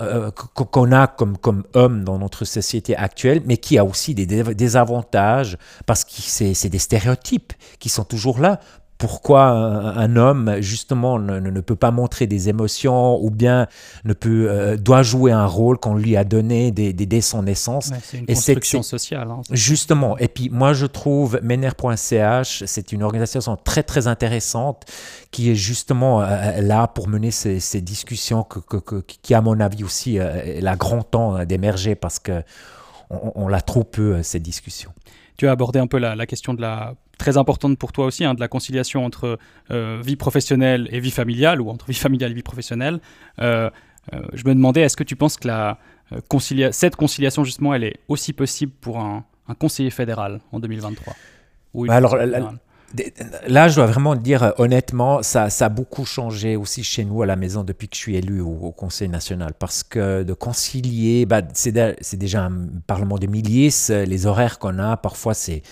euh, 0.00 0.30
qu'on 0.30 0.92
a 0.92 1.06
comme, 1.06 1.36
comme 1.36 1.64
homme 1.74 2.04
dans 2.04 2.18
notre 2.18 2.44
société 2.44 2.96
actuelle, 2.96 3.42
mais 3.44 3.56
qui 3.58 3.78
a 3.78 3.84
aussi 3.84 4.14
des 4.14 4.26
désavantages 4.26 5.58
parce 5.86 6.04
que 6.04 6.12
c'est 6.14 6.68
des 6.68 6.78
stéréotypes 6.78 7.52
qui 7.78 7.88
sont 7.88 8.04
toujours 8.04 8.38
là 8.38 8.60
pourquoi 9.00 9.46
un, 9.46 10.14
homme 10.16 10.56
justement 10.60 11.18
ne, 11.18 11.60
peut 11.60 11.74
pas 11.74 11.90
montrer 11.90 12.26
des 12.26 12.50
émotions 12.50 13.18
ou 13.24 13.30
bien 13.30 13.66
ne 14.04 14.12
peut 14.12 14.48
euh, 14.50 14.76
doit 14.76 15.02
jouer 15.02 15.32
un 15.32 15.46
rôle 15.46 15.78
qu'on 15.78 15.94
lui 15.94 16.18
a 16.18 16.24
donné 16.24 16.70
dès, 16.70 16.92
dès, 16.92 17.20
son 17.22 17.44
naissance. 17.44 17.92
c'est 18.02 18.18
une 18.18 18.26
construction 18.26 18.82
sociale. 18.82 19.30
Hein, 19.30 19.40
justement. 19.50 20.18
Et 20.18 20.28
puis 20.28 20.50
moi 20.50 20.74
je 20.74 20.84
trouve 20.84 21.40
mener.ch 21.42 22.64
c'est 22.66 22.92
une 22.92 23.02
organisation 23.02 23.56
très 23.56 23.82
très 23.82 24.06
intéressante 24.06 24.84
qui 25.30 25.50
est 25.50 25.54
justement 25.54 26.20
euh, 26.20 26.60
là 26.60 26.86
pour 26.86 27.08
mener 27.08 27.30
ces, 27.30 27.80
discussions 27.80 28.46
qui 29.22 29.34
à 29.34 29.40
mon 29.40 29.60
avis 29.60 29.82
aussi 29.82 30.18
euh, 30.18 30.60
a 30.62 30.76
grand 30.76 31.02
temps 31.02 31.42
d'émerger 31.46 31.94
parce 31.94 32.18
que 32.18 32.42
on, 33.08 33.48
l'a 33.48 33.60
trop 33.60 33.82
peu 33.82 34.22
ces 34.22 34.38
discussions. 34.38 34.92
Tu 35.40 35.48
as 35.48 35.52
abordé 35.52 35.78
un 35.78 35.86
peu 35.86 35.96
la 35.96 36.26
question 36.26 36.52
de 36.52 36.60
la 36.60 36.96
très 37.16 37.38
importante 37.38 37.78
pour 37.78 37.92
toi 37.92 38.04
aussi, 38.04 38.26
hein, 38.26 38.34
de 38.34 38.40
la 38.40 38.48
conciliation 38.48 39.06
entre 39.06 39.38
euh, 39.70 39.98
vie 40.04 40.16
professionnelle 40.16 40.86
et 40.92 41.00
vie 41.00 41.10
familiale, 41.10 41.62
ou 41.62 41.70
entre 41.70 41.86
vie 41.86 41.94
familiale 41.94 42.32
et 42.32 42.34
vie 42.34 42.42
professionnelle. 42.42 43.00
Euh, 43.40 43.70
euh, 44.12 44.20
je 44.34 44.46
me 44.46 44.54
demandais, 44.54 44.82
est-ce 44.82 44.98
que 44.98 45.02
tu 45.02 45.16
penses 45.16 45.38
que 45.38 45.48
la, 45.48 45.78
cette 46.72 46.94
conciliation, 46.94 47.42
justement, 47.42 47.72
elle 47.72 47.84
est 47.84 48.00
aussi 48.08 48.34
possible 48.34 48.72
pour 48.82 48.98
un, 48.98 49.24
conseiller 49.58 49.88
fédéral 49.88 50.40
en 50.52 50.60
2023 50.60 51.14
bah 51.74 51.94
alors, 51.94 52.18
Là, 53.46 53.68
je 53.68 53.76
dois 53.76 53.86
vraiment 53.86 54.16
dire 54.16 54.52
honnêtement, 54.58 55.22
ça, 55.22 55.48
ça, 55.50 55.66
a 55.66 55.68
beaucoup 55.68 56.04
changé 56.04 56.56
aussi 56.56 56.82
chez 56.82 57.04
nous 57.04 57.22
à 57.22 57.26
la 57.26 57.36
maison 57.36 57.62
depuis 57.62 57.88
que 57.88 57.94
je 57.94 58.00
suis 58.00 58.16
élu 58.16 58.40
au, 58.40 58.72
Conseil 58.72 59.08
national. 59.08 59.52
Parce 59.58 59.82
que 59.82 60.22
de 60.22 60.32
concilier, 60.32 61.26
bah, 61.26 61.42
c'est 61.52 62.16
déjà 62.16 62.44
un 62.44 62.66
parlement 62.86 63.18
de 63.18 63.26
milliers, 63.26 63.70
les 63.88 64.26
horaires 64.26 64.58
qu'on 64.58 64.78
a, 64.78 64.96
parfois 64.96 65.34
c'est 65.34 65.62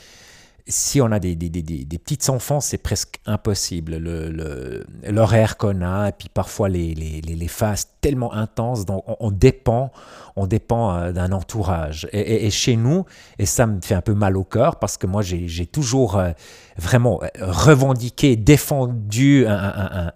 si 0.69 1.01
on 1.01 1.11
a 1.11 1.19
des, 1.19 1.35
des, 1.35 1.49
des, 1.49 1.99
petites 1.99 2.29
enfants, 2.29 2.61
c'est 2.61 2.79
presque 2.79 3.21
impossible. 3.25 3.97
L'horaire 3.97 5.51
le, 5.51 5.55
qu'on 5.57 5.83
a, 5.83 6.09
et 6.09 6.13
puis 6.13 6.29
parfois 6.33 6.69
les, 6.69 6.95
les, 6.95 7.21
les, 7.23 7.49
phases 7.49 7.89
tellement 8.01 8.33
intenses, 8.35 8.85
donc 8.85 9.03
on, 9.07 9.31
dépend, 9.31 9.91
on 10.37 10.47
dépend 10.47 10.95
euh, 10.95 11.13
d'un 11.13 11.33
entourage. 11.33 12.07
Et, 12.13 12.51
chez 12.51 12.77
nous, 12.77 13.07
et 13.39 13.47
ça 13.47 13.67
me 13.67 13.81
fait 13.81 13.95
un 13.95 14.03
peu 14.03 14.15
mal 14.15 14.37
au 14.37 14.45
cœur, 14.45 14.77
parce 14.79 14.99
que 14.99 15.07
moi 15.07 15.23
j'ai 15.23 15.67
toujours 15.67 16.19
euh, 16.19 16.31
vraiment 16.77 17.21
revendiqué, 17.41 18.37
défendu 18.37 19.47
un 19.47 20.13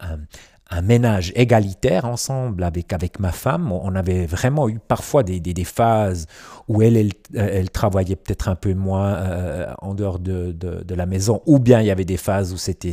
ménage 0.81 1.33
égalitaire 1.35 2.05
ensemble 2.07 2.65
avec, 2.65 2.93
avec 2.93 3.19
ma 3.21 3.33
femme. 3.33 3.71
On 3.73 3.95
avait 3.95 4.27
vraiment 4.27 4.69
eu 4.69 4.79
parfois 4.79 5.23
des, 5.23 5.41
des, 5.41 5.65
phases 5.65 6.27
où 6.69 6.81
elle, 6.81 7.11
elle, 7.35 7.71
travaillait 7.71 8.17
peut-être 8.17 8.49
un 8.49 8.55
peu 8.55 8.73
moins 8.73 9.15
euh, 9.15 9.73
en 9.83 9.95
dehors 9.95 10.19
de, 10.19 10.53
de, 10.53 10.83
de, 10.83 10.95
la 10.95 11.07
maison, 11.07 11.43
ou 11.47 11.59
bien 11.59 11.81
il 11.81 11.87
y 11.87 11.91
avait 11.91 12.05
des 12.05 12.17
phases 12.17 12.53
où 12.53 12.57
c'était, 12.57 12.93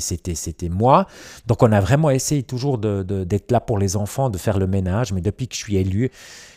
moi. 0.69 1.05
Donc 1.47 1.63
on 1.63 1.71
a 1.71 1.79
vraiment 1.79 2.09
essayé 2.09 2.43
toujours 2.43 2.77
d'être 2.79 3.51
là 3.51 3.59
pour 3.59 3.77
les 3.77 3.95
enfants, 3.95 4.29
de 4.29 4.37
faire 4.37 4.59
le 4.59 4.67
ménage, 4.67 5.13
mais 5.13 5.21
depuis 5.21 5.47
que 5.47 5.55
je 5.55 5.59
suis 5.59 5.77
élu, 5.77 6.11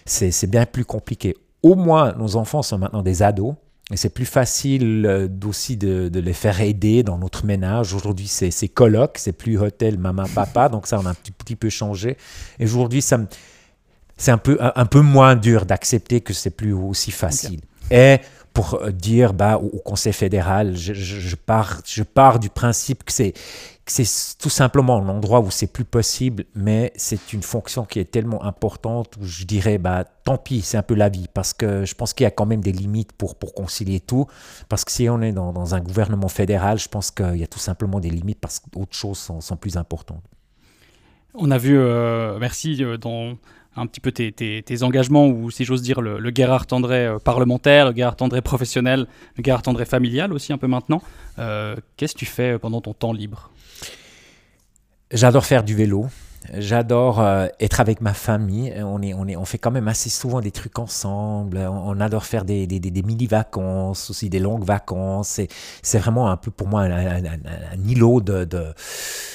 c'est 0.07 0.51
bien 0.51 0.67
plus 0.67 0.85
compliqué. 0.85 1.37
Au 1.63 1.77
moins, 1.77 2.15
nos 2.15 2.37
enfants 2.37 2.63
sont 2.63 2.79
maintenant 2.79 3.03
des 3.03 3.23
ados. 3.23 3.55
Et 3.93 3.97
c'est 3.97 4.09
plus 4.09 4.25
facile 4.25 5.05
euh, 5.07 5.29
aussi 5.47 5.77
de, 5.77 6.11
les 6.13 6.33
faire 6.33 6.61
aider 6.61 7.03
dans 7.03 7.19
notre 7.19 7.45
ménage. 7.45 7.93
Aujourd'hui, 7.93 8.27
c'est 8.27 8.69
coloc, 8.69 9.19
c'est 9.19 9.33
plus 9.33 9.59
hôtel, 9.59 9.99
maman, 9.99 10.25
papa. 10.35 10.71
Donc 10.71 10.87
ça, 10.87 10.99
on 10.99 11.05
a 11.05 11.11
un 11.11 11.15
petit, 11.15 11.57
peu 11.57 11.69
changé. 11.69 12.17
Et 12.59 12.65
aujourd'hui, 12.65 13.03
c'est 13.03 14.31
un 14.31 14.39
peu, 14.39 14.59
un, 14.61 14.87
peu 14.87 15.01
moins 15.01 15.37
dur 15.37 15.67
d'accepter 15.67 16.23
que 16.23 16.33
c'est 16.33 16.51
plus 16.51 16.73
aussi 16.73 17.11
facile. 17.11 17.61
Et 17.91 18.17
pour 18.53 18.75
euh, 18.75 18.91
dire 18.91 19.33
bah, 19.33 19.59
au, 19.59 19.79
Conseil 19.79 20.13
fédéral, 20.13 20.77
je, 20.77 21.37
pars, 21.37 21.81
je 21.87 22.03
pars 22.03 22.39
du 22.39 22.49
principe 22.51 23.05
que 23.05 23.13
c'est 23.13 23.35
tout 24.39 24.49
simplement 24.49 24.99
un 24.99 25.09
endroit 25.09 25.41
où 25.41 25.51
c'est 25.51 25.67
plus 25.67 25.85
possible, 25.85 26.45
mais 26.55 26.93
c'est 26.97 27.33
une 27.33 27.43
fonction 27.43 27.85
qui 27.85 27.99
est 27.99 28.11
tellement 28.11 28.45
importante 28.45 29.17
où 29.21 29.25
je 29.25 29.45
dirais, 29.45 29.79
bah, 29.79 30.05
tant 30.25 30.39
pis, 30.39 30.63
c'est 30.63 30.77
un 30.77 30.83
peu 30.83 30.95
la 30.95 31.09
vie, 31.09 31.27
parce 31.33 31.53
que 31.53 31.85
je 31.85 31.95
pense 31.95 32.15
qu'il 32.15 32.25
y 32.25 32.27
a 32.27 32.31
quand 32.31 32.47
même 32.47 32.61
des 32.61 32.73
limites 32.73 33.13
pour, 33.13 33.35
pour 33.35 33.55
concilier 33.55 34.01
tout, 34.01 34.27
parce 34.69 34.85
que 34.85 34.93
si 34.93 35.09
on 35.09 35.21
est 35.21 35.33
dans, 35.33 35.75
un 35.75 35.81
gouvernement 35.81 36.29
fédéral, 36.29 36.79
je 36.79 36.89
pense 36.89 37.11
qu'il 37.11 37.37
y 37.37 37.45
a 37.45 37.47
tout 37.47 37.59
simplement 37.59 38.01
des 38.01 38.11
limites 38.11 38.41
parce 38.41 38.61
que 38.61 38.71
d'autres 38.71 38.97
choses 38.97 39.19
sont, 39.19 39.41
sont, 39.41 39.57
plus 39.57 39.77
importantes. 39.77 40.23
On 41.35 41.51
a 41.51 41.59
vu, 41.59 41.79
euh, 41.79 42.39
merci, 42.39 42.83
euh, 42.85 42.97
dans 42.99 43.37
un 43.77 43.87
petit 43.87 44.01
peu 44.01 44.13
tes, 44.13 44.33
tes, 44.33 44.83
engagements, 44.83 45.27
ou 45.29 45.51
si 45.51 45.65
j'ose 45.65 45.83
dire, 45.83 46.01
le, 46.01 46.19
le 46.19 46.33
Gérard 46.35 46.67
Tendré 46.67 47.07
euh, 47.07 47.19
parlementaire, 47.19 47.91
le 47.91 47.97
Gérard 47.97 48.17
Tendré 48.17 48.43
professionnel, 48.43 49.07
le 49.37 49.45
Gérard 49.45 49.63
Tendré 49.63 49.85
familial 49.85 50.33
aussi 50.33 50.53
un 50.53 50.59
peu 50.59 50.67
maintenant. 50.67 51.03
Qu'est-ce 51.97 52.15
que 52.15 52.19
tu 52.19 52.27
fais 52.27 52.59
pendant 52.59 52.81
ton 52.81 52.93
temps 52.93 53.13
libre? 53.13 53.51
J'adore 55.11 55.45
faire 55.45 55.65
du 55.65 55.75
vélo. 55.75 56.07
J'adore 56.55 57.21
euh, 57.21 57.47
être 57.61 57.81
avec 57.81 58.01
ma 58.01 58.15
famille. 58.15 58.73
On, 58.79 59.01
est, 59.03 59.15
on, 59.15 59.27
est, 59.27 59.37
on 59.37 59.45
fait 59.45 59.59
quand 59.59 59.71
même 59.71 59.89
assez 59.89 60.11
souvent 60.11 60.41
des 60.41 60.51
trucs 60.51 60.79
ensemble. 60.79 61.59
On, 61.59 62.01
adore 62.01 62.25
faire 62.25 62.45
des, 62.45 62.67
des, 62.67 62.81
des, 62.81 63.03
mini-vacances, 63.03 64.11
aussi 64.11 64.29
des 64.29 64.39
longues 64.39 64.65
vacances. 64.65 65.41
C'est 65.83 65.99
vraiment 65.99 66.31
un 66.31 66.37
peu 66.37 66.51
pour 66.51 66.69
moi 66.69 66.83
un, 66.83 67.23
îlot 67.87 68.21
de, 68.21 68.45
de, 68.45 68.75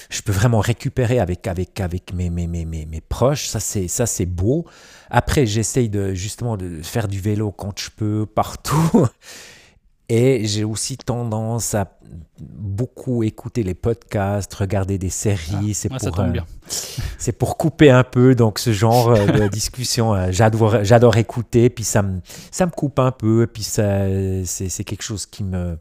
Je 0.10 0.22
peux 0.22 0.32
vraiment 0.32 0.60
récupérer 0.60 1.20
avec, 1.20 1.48
avec, 1.48 1.80
avec 1.80 2.14
mes, 2.14 2.30
mes, 2.30 2.48
mes, 2.48 2.66
mes, 2.66 3.02
proches. 3.02 3.48
Ça, 3.48 3.60
c'est 3.60 4.26
beau. 4.26 4.66
Après, 5.10 5.46
j'essaye 5.46 5.90
de, 5.90 6.14
justement 6.14 6.58
de 6.58 6.82
faire 6.82 7.08
du 7.08 7.20
vélo 7.20 7.52
quand 7.52 7.78
je 7.80 7.90
peux, 7.90 8.26
partout. 8.26 9.08
Et 10.10 10.46
j'ai 10.46 10.64
aussi 10.64 10.96
tendance 10.96 11.76
à 11.76 11.98
beaucoup 12.40 13.24
écouter 13.24 13.64
les 13.64 13.74
podcasts, 13.74 14.54
regarder 14.54 14.98
des 14.98 15.10
séries. 15.10 15.72
Ah, 15.72 15.74
c'est 15.74 15.90
pour, 15.90 16.20
euh, 16.22 16.34
c'est 17.18 17.38
pour 17.38 17.58
couper 17.58 17.90
un 17.90 18.06
peu. 18.06 18.34
Donc 18.34 18.60
ce 18.60 18.72
genre 18.72 19.10
euh, 19.10 19.26
de 19.26 19.48
discussion, 19.52 20.14
euh, 20.16 20.30
j'adore, 20.32 20.84
j'adore 20.86 21.18
écouter. 21.18 21.70
Puis 21.70 21.84
ça 21.84 22.04
me, 22.04 22.22
ça 22.52 22.66
me 22.66 22.72
coupe 22.72 23.00
un 23.00 23.12
peu. 23.12 23.48
Puis 23.52 23.64
ça, 23.64 24.06
c'est, 24.46 24.70
c'est 24.70 24.84
quelque 24.86 25.04
chose 25.04 25.26
qui 25.26 25.44
me, 25.44 25.78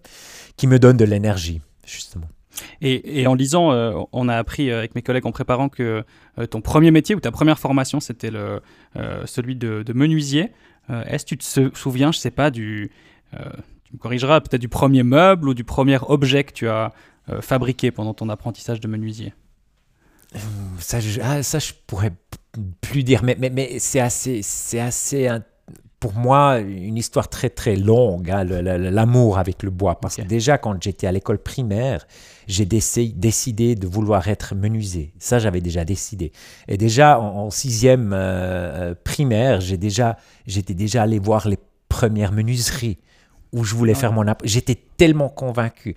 qui 0.56 0.66
me 0.66 0.80
donne 0.80 0.96
de 0.96 1.04
l'énergie, 1.04 1.60
justement. 1.86 2.26
Et, 2.80 3.20
et, 3.20 3.26
en 3.26 3.34
lisant, 3.34 3.70
on 4.12 4.28
a 4.28 4.34
appris 4.34 4.72
avec 4.72 4.94
mes 4.94 5.02
collègues 5.02 5.26
en 5.26 5.30
préparant 5.30 5.68
que 5.68 6.02
ton 6.48 6.62
premier 6.62 6.90
métier 6.90 7.14
ou 7.14 7.20
ta 7.20 7.30
première 7.30 7.58
formation, 7.58 8.00
c'était 8.00 8.30
le, 8.30 8.62
celui 9.26 9.56
de, 9.56 9.82
de 9.82 9.92
menuisier. 9.92 10.52
Est-ce 10.88 11.26
que 11.26 11.34
tu 11.34 11.36
te 11.36 11.76
souviens, 11.76 12.12
je 12.12 12.18
sais 12.18 12.30
pas, 12.30 12.50
du, 12.50 12.90
tu 13.86 13.94
me 13.94 13.98
corrigeras, 13.98 14.40
peut-être 14.40 14.60
du 14.60 14.68
premier 14.68 15.02
meuble 15.02 15.48
ou 15.48 15.54
du 15.54 15.64
premier 15.64 15.98
objet 16.08 16.44
que 16.44 16.52
tu 16.52 16.68
as 16.68 16.92
euh, 17.28 17.40
fabriqué 17.40 17.90
pendant 17.90 18.14
ton 18.14 18.28
apprentissage 18.28 18.80
de 18.80 18.88
menuisier 18.88 19.32
euh, 20.34 20.38
ça, 20.80 20.98
je, 20.98 21.20
ah, 21.22 21.42
ça, 21.42 21.60
je 21.60 21.72
pourrais 21.86 22.12
plus 22.80 23.04
dire, 23.04 23.22
mais, 23.22 23.36
mais, 23.38 23.48
mais 23.50 23.78
c'est 23.78 24.00
assez, 24.00 24.40
c'est 24.42 24.80
assez, 24.80 25.28
pour 26.00 26.14
moi, 26.14 26.58
une 26.58 26.96
histoire 26.96 27.28
très 27.28 27.48
très 27.48 27.76
longue, 27.76 28.30
hein, 28.30 28.44
l'amour 28.44 29.38
avec 29.38 29.62
le 29.62 29.70
bois. 29.70 30.00
Parce 30.00 30.16
que 30.16 30.22
déjà, 30.22 30.58
quand 30.58 30.82
j'étais 30.82 31.06
à 31.06 31.12
l'école 31.12 31.38
primaire, 31.38 32.06
j'ai 32.46 32.66
décidé 32.66 33.74
de 33.74 33.86
vouloir 33.86 34.28
être 34.28 34.54
menuisier. 34.54 35.12
Ça, 35.18 35.38
j'avais 35.38 35.60
déjà 35.60 35.84
décidé. 35.84 36.32
Et 36.68 36.76
déjà, 36.76 37.18
en, 37.20 37.50
sixième 37.50 38.12
euh, 38.12 38.94
primaire, 39.04 39.60
j'ai 39.60 39.78
déjà, 39.78 40.16
j'étais 40.46 40.74
déjà 40.74 41.02
allé 41.02 41.18
voir 41.18 41.48
les 41.48 41.58
premières 41.88 42.32
menuiseries 42.32 42.98
où 43.52 43.64
je 43.64 43.74
voulais 43.74 43.94
faire 43.94 44.12
mon 44.12 44.24
J'étais 44.44 44.78
tellement 44.96 45.28
convaincu. 45.28 45.94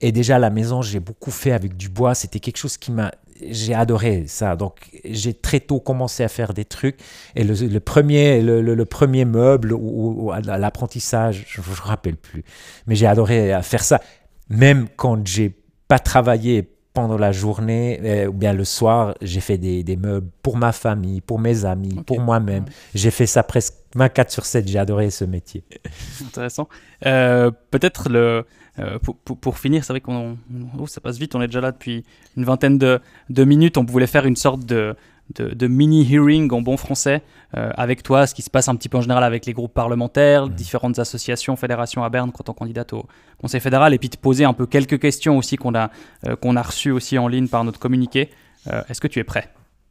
Et 0.00 0.10
déjà 0.10 0.36
à 0.36 0.38
la 0.38 0.50
maison, 0.50 0.82
j'ai 0.82 1.00
beaucoup 1.00 1.30
fait 1.30 1.52
avec 1.52 1.76
du 1.76 1.88
bois. 1.88 2.14
C'était 2.14 2.40
quelque 2.40 2.56
chose 2.56 2.76
qui 2.76 2.90
m'a. 2.90 3.12
J'ai 3.40 3.74
adoré 3.74 4.24
ça. 4.26 4.56
Donc 4.56 4.90
j'ai 5.04 5.34
très 5.34 5.60
tôt 5.60 5.80
commencé 5.80 6.24
à 6.24 6.28
faire 6.28 6.54
des 6.54 6.64
trucs. 6.64 6.98
Et 7.36 7.44
le, 7.44 7.80
premier, 7.80 8.42
le, 8.42 8.84
premier 8.84 9.24
meuble 9.24 9.72
ou, 9.72 10.32
l'apprentissage, 10.44 11.44
je 11.48 11.60
ne 11.60 11.66
me 11.66 11.74
rappelle 11.80 12.16
plus. 12.16 12.44
Mais 12.86 12.94
j'ai 12.94 13.06
adoré 13.06 13.58
faire 13.62 13.82
ça. 13.82 14.00
Même 14.48 14.88
quand 14.96 15.26
j'ai 15.26 15.56
pas 15.88 15.98
travaillé 15.98 16.71
pendant 16.94 17.16
la 17.16 17.32
journée 17.32 18.00
euh, 18.02 18.26
ou 18.26 18.32
bien 18.32 18.52
le 18.52 18.64
soir, 18.64 19.14
j'ai 19.22 19.40
fait 19.40 19.58
des, 19.58 19.82
des, 19.82 19.96
meubles 19.96 20.28
pour 20.42 20.56
ma 20.56 20.72
famille, 20.72 21.20
pour 21.20 21.38
mes 21.38 21.64
amis, 21.64 22.00
pour 22.06 22.20
moi-même. 22.20 22.66
J'ai 22.94 23.10
fait 23.10 23.26
ça 23.26 23.42
presque 23.42 23.74
24 23.94 24.30
sur 24.30 24.44
7. 24.44 24.68
J'ai 24.68 24.78
adoré 24.78 25.10
ce 25.10 25.24
métier. 25.24 25.64
Intéressant. 26.26 26.68
Euh, 27.06 27.50
peut-être 27.70 28.10
le, 28.10 28.44
euh, 28.78 28.98
pour, 28.98 29.16
pour, 29.16 29.58
finir, 29.58 29.84
c'est 29.84 29.92
vrai 29.92 30.00
qu'on 30.00 30.36
oh, 30.78 30.86
ça 30.86 31.00
passe 31.00 31.18
vite, 31.18 31.34
on 31.34 31.42
est 31.42 31.46
déjà 31.46 31.60
là 31.60 31.72
depuis 31.72 32.04
une 32.36 32.44
vingtaine 32.44 32.78
de, 32.78 33.00
de 33.30 33.44
minutes. 33.44 33.78
On 33.78 33.84
voulait 33.84 34.06
faire 34.06 34.26
une 34.26 34.36
sorte 34.36 34.64
de, 34.64 34.94
de, 35.34 35.66
mini-hearing 35.66 36.52
en 36.52 36.60
bon 36.60 36.76
français 36.76 37.22
euh, 37.56 37.70
avec 37.76 38.02
toi, 38.02 38.26
ce 38.26 38.34
qui 38.34 38.42
se 38.42 38.50
passe 38.50 38.68
un 38.68 38.76
petit 38.76 38.88
peu 38.88 38.98
en 38.98 39.00
général 39.00 39.24
avec 39.24 39.46
les 39.46 39.52
groupes 39.52 39.72
parlementaires, 39.72 40.46
mmh. 40.46 40.50
différentes 40.50 40.98
associations, 40.98 41.56
fédérations 41.56 42.04
à 42.04 42.10
Berne 42.10 42.32
quand 42.32 42.48
on 42.48 42.52
candidate 42.52 42.92
au 42.92 43.06
Conseil 43.40 43.60
fédéral, 43.60 43.94
et 43.94 43.98
puis 43.98 44.08
te 44.08 44.16
poser 44.16 44.44
un 44.44 44.52
peu 44.52 44.66
quelques 44.66 45.00
questions 45.00 45.36
aussi 45.38 45.56
qu'on 45.56 45.74
a, 45.74 45.90
euh, 46.26 46.36
qu'on 46.36 46.56
a 46.56 46.62
reçues 46.62 46.90
aussi 46.90 47.18
en 47.18 47.28
ligne 47.28 47.48
par 47.48 47.64
notre 47.64 47.78
communiqué. 47.78 48.30
Euh, 48.68 48.82
est-ce 48.88 49.00
que 49.00 49.08
tu 49.08 49.18
es 49.18 49.24
prêt? 49.24 49.48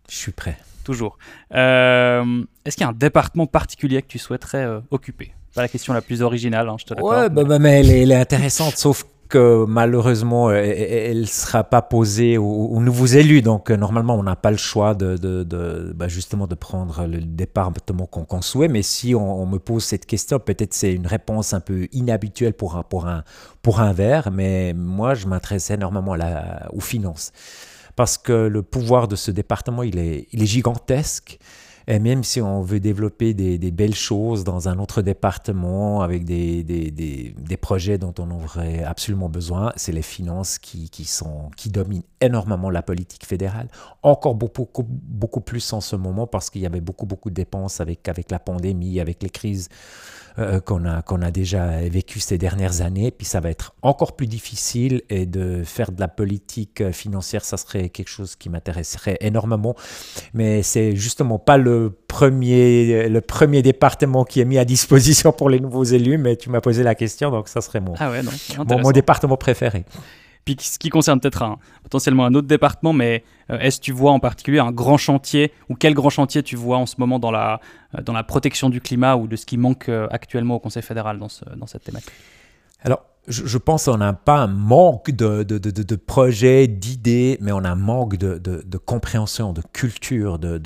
Je 0.10 0.15
suis 0.15 0.32
prêt. 0.32 0.58
Toujours. 0.84 1.17
Est-ce 1.52 2.76
qu'il 2.76 2.82
y 2.82 2.84
a 2.84 2.89
un 2.89 2.94
département 2.94 3.46
particulier 3.46 4.02
que 4.02 4.08
tu 4.08 4.17
souhaiterais 4.17 4.67
occuper? 4.89 5.32
Pas 5.54 5.62
la 5.62 5.67
question 5.67 5.94
la 5.94 6.02
plus 6.02 6.22
originale, 6.22 6.70
hein, 6.70 6.78
je 6.80 6.86
te. 6.86 7.00
Ouais, 7.00 7.30
bah, 7.30 7.44
bah, 7.44 7.60
mais 7.60 7.82
elle 7.82 7.91
est, 7.91 8.02
elle 8.02 8.12
est 8.12 8.15
intéressante, 8.15 8.78
sauf 8.78 9.06
que 9.32 9.65
malheureusement, 9.65 10.50
euh, 10.50 10.62
elle 10.62 11.22
ne 11.22 11.26
sera 11.26 11.63
pas 11.63 11.82
posée 11.82 12.38
aux, 12.38 12.80
nouveaux 12.80 13.08
élus. 13.08 13.41
Donc, 13.41 13.72
euh, 13.72 13.78
normalement, 13.78 14.15
on 14.15 14.24
n'a 14.24 14.36
pas 14.36 14.52
le 14.52 14.58
choix 14.58 14.94
de, 14.94 15.94
bah, 15.96 16.08
justement 16.08 16.46
de 16.46 16.56
prendre 16.56 17.08
le 17.08 17.22
département 17.22 18.06
qu'on 18.06 18.41
souhaite. 18.41 18.70
Mais 18.70 18.84
si 18.84 19.15
on, 19.15 19.46
me 19.46 19.58
pose 19.58 19.84
cette 19.84 20.06
question, 20.06 20.38
peut-être 20.39 20.74
c'est 20.74 20.94
une 20.94 21.08
réponse 21.08 21.54
un 21.54 21.62
peu 21.62 21.88
inhabituelle 21.94 22.54
pour, 22.54 22.84
pour, 22.84 23.08
un, 23.08 23.24
pour 23.62 23.80
un 23.80 23.94
verre. 23.94 24.30
Mais 24.32 24.74
moi, 24.74 25.15
je 25.15 25.26
m'intéresse 25.26 25.72
énormément 25.72 26.13
à 26.13 26.17
la, 26.17 26.70
aux 26.74 26.82
finances. 26.82 27.32
Parce 27.96 28.17
que 28.17 28.34
le 28.34 28.62
pouvoir 28.62 29.08
de 29.08 29.15
ce 29.15 29.32
département, 29.32 29.84
il 29.84 29.98
est 29.98 30.28
gigantesque. 30.46 31.39
Et 31.88 32.00
même 32.00 32.24
si 32.24 32.41
on 32.41 32.62
veut 32.62 32.80
développer 32.80 33.34
des, 33.34 33.72
belles 33.72 33.96
choses 33.96 34.44
dans 34.44 34.70
un 34.70 34.80
autre 34.80 35.02
département 35.02 36.02
avec 36.02 36.26
des, 36.26 37.34
projets 37.60 37.98
dont 37.98 38.13
on 38.20 38.32
aurait 38.32 38.84
absolument 38.84 39.30
besoin, 39.30 39.72
c'est 39.76 39.91
les 39.91 40.02
finances 40.02 40.58
qui, 40.60 40.89
dominent 41.67 42.04
énormément 42.20 42.70
la 42.70 42.82
politique 42.82 43.26
fédérale. 43.26 43.67
Encore 44.04 44.36
beaucoup, 44.36 45.41
plus 45.41 45.74
en 45.74 45.82
ce 45.82 45.96
moment 45.96 46.28
parce 46.28 46.50
qu'il 46.50 46.62
y 46.62 46.65
avait 46.65 46.82
beaucoup, 46.82 47.06
beaucoup 47.06 47.30
de 47.30 47.36
dépenses 47.36 47.82
avec 47.82 48.08
la 48.30 48.39
pandémie, 48.39 49.00
avec 49.00 49.24
les 49.24 49.30
crises 49.30 49.70
euh, 50.39 50.60
qu'on 50.60 50.86
a, 50.86 51.02
qu'on 51.02 51.22
a 51.22 51.32
déjà 51.32 51.82
vécu 51.82 52.20
ces 52.20 52.38
dernières 52.38 52.82
années. 52.82 53.12
Puis 53.12 53.26
ça 53.26 53.39
va 53.39 53.50
être 53.50 53.76
encore 53.82 54.15
plus 54.15 54.28
difficile 54.28 55.02
et 55.10 55.26
de 55.26 55.63
faire 55.63 55.91
de 55.91 56.00
la 56.00 56.08
politique 56.08 56.82
euh, 56.82 56.91
financière, 56.91 57.44
ça 57.44 57.58
serait 57.58 57.89
quelque 57.89 58.10
chose 58.10 58.36
qui 58.36 58.50
m'intéresserait 58.50 59.17
énormément. 59.22 59.76
Mais 60.34 60.63
c'est 60.63 60.96
justement 60.96 61.39
pas 61.39 61.58
le 61.58 61.91
premier, 62.08 63.10
le 63.10 63.22
premier 63.22 63.62
département 63.62 64.24
qui 64.24 64.39
est 64.39 64.46
mis 64.46 64.58
à 64.58 64.65
disposition 64.65 65.32
pour 65.32 65.50
les 65.50 65.60
nouveaux 65.60 65.84
élus, 65.84 66.17
mais 66.17 66.36
tu 66.36 66.50
m'as 66.50 66.62
posé 66.62 66.84
la 66.84 66.96
question, 66.96 67.32
donc 67.32 67.48
ça 67.48 67.62
serait 67.62 67.80
mon, 67.80 67.94
ah 68.00 68.12
ouais, 68.12 68.22
non, 68.24 68.80
mon 68.80 68.91
département 68.91 69.38
préféré. 69.38 69.86
Puis 70.46 70.58
ce 70.60 70.80
qui 70.80 70.90
concerne 70.90 71.20
peut-être 71.20 71.44
potentiellement 71.84 72.26
un 72.26 72.34
autre 72.34 72.48
département, 72.48 72.94
mais 72.94 73.24
euh, 73.50 73.60
est-ce 73.60 73.80
que 73.80 73.86
tu 73.86 73.92
vois 73.92 74.12
en 74.12 74.20
particulier 74.20 74.60
un 74.60 74.72
grand 74.72 74.98
chantier, 74.98 75.52
ou 75.70 75.76
quel 75.76 75.94
grand 75.94 76.10
chantier 76.10 76.42
tu 76.44 76.56
vois 76.56 76.78
en 76.78 76.86
ce 76.86 76.96
moment 76.98 77.20
dans 77.20 77.32
la, 77.32 77.60
euh, 77.98 78.02
dans 78.02 78.14
la 78.14 78.24
protection 78.24 78.70
du 78.70 78.82
climat 78.82 79.16
ou 79.16 79.28
de 79.28 79.36
ce 79.36 79.46
qui 79.46 79.58
manque 79.58 79.90
euh, 79.90 80.08
actuellement 80.10 80.56
au 80.56 80.60
Conseil 80.60 80.84
fédéral 80.84 81.20
dans, 81.20 81.30
ce, 81.30 81.46
dans 81.56 81.68
cette 81.68 81.84
thématique? 81.84 82.12
Alors, 82.84 83.04
je, 83.28 83.58
pense 83.60 83.86
qu'on 83.86 83.98
n'a 83.98 84.14
pas 84.14 84.40
un 84.40 84.48
manque 84.48 85.12
de, 85.12 85.44
de, 85.44 85.60
de, 85.60 85.70
de 85.70 85.96
projets, 85.96 86.68
d'idées, 86.68 87.38
mais 87.40 87.52
on 87.52 87.64
a 87.64 87.70
un 87.70 87.76
manque 87.76 88.16
de, 88.18 88.78
compréhension, 88.78 89.54
de 89.54 89.62
culture, 89.74 90.40
de, 90.40 90.58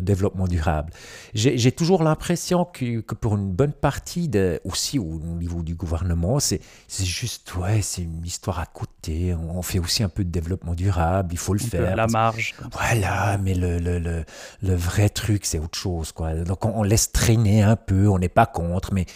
développement 0.00 0.46
durable. 0.46 0.92
J'ai 1.34 1.72
toujours 1.72 2.02
l'impression 2.02 2.66
que, 2.66 3.00
que, 3.00 3.14
pour 3.14 3.36
une 3.36 3.50
bonne 3.50 3.72
partie, 3.72 4.30
aussi 4.64 4.98
au 4.98 5.18
niveau 5.38 5.62
du 5.62 5.74
gouvernement, 5.74 6.38
c'est 6.38 6.60
juste, 6.88 7.54
ouais, 7.56 7.80
c'est 7.80 8.02
une 8.02 8.24
histoire 8.24 8.58
à 8.58 8.66
côté. 8.66 9.34
On 9.34 9.62
fait 9.62 9.78
aussi 9.78 10.02
un 10.02 10.08
peu 10.08 10.24
de 10.24 10.30
développement 10.30 10.74
durable, 10.74 11.30
il 11.32 11.38
faut 11.38 11.54
le 11.54 11.60
faire. 11.60 11.92
À 11.92 11.96
la 11.96 12.06
marge. 12.06 12.54
Voilà, 12.72 13.38
mais 13.38 13.54
le, 13.54 13.78
le, 13.78 13.98
le, 13.98 14.24
le, 14.62 14.74
vrai 14.74 15.08
truc, 15.08 15.46
c'est 15.46 15.58
autre 15.58 15.78
chose. 15.78 16.12
Quoi. 16.12 16.34
Donc 16.34 16.64
on, 16.64 16.72
on 16.76 16.82
laisse 16.82 17.12
traîner 17.12 17.62
un 17.62 17.76
peu, 17.76 18.08
on 18.08 18.18
n'est 18.18 18.28
pas 18.28 18.46
contre, 18.46 18.92
mais, 18.92 19.06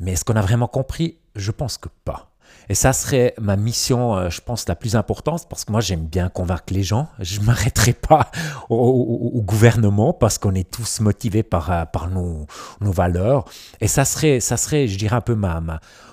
mais 0.00 0.12
est-ce 0.12 0.24
qu'on 0.24 0.36
a 0.36 0.42
vraiment 0.42 0.68
compris? 0.68 1.18
Je 1.34 1.50
pense 1.50 1.78
que 1.78 1.88
pas. 2.04 2.30
Et 2.68 2.74
ça 2.74 2.92
serait 2.92 3.34
ma 3.40 3.56
mission, 3.56 4.16
euh, 4.16 4.30
je 4.30 4.40
pense, 4.40 4.68
la 4.68 4.74
plus 4.74 4.96
importante, 4.96 5.48
parce 5.48 5.64
que 5.64 5.72
moi, 5.72 5.80
j'aime 5.80 6.06
bien 6.06 6.28
convaincre 6.28 6.64
les 6.70 6.82
gens. 6.82 7.08
Je 7.20 7.40
ne 7.40 7.44
m'arrêterai 7.46 7.92
pas 8.08 8.30
au, 8.68 9.42
gouvernement, 9.42 10.12
parce 10.12 10.38
qu'on 10.38 10.54
est 10.54 10.68
tous 10.68 11.00
motivés 11.00 11.42
par, 11.42 11.70
euh, 11.70 11.84
nos, 12.10 12.46
valeurs. 12.92 13.44
Et 13.80 13.88
ça 13.88 14.04
serait, 14.04 14.40
ça 14.40 14.56
serait, 14.56 14.88
je 14.88 14.98
dirais, 14.98 15.16
un 15.16 15.20
peu 15.20 15.36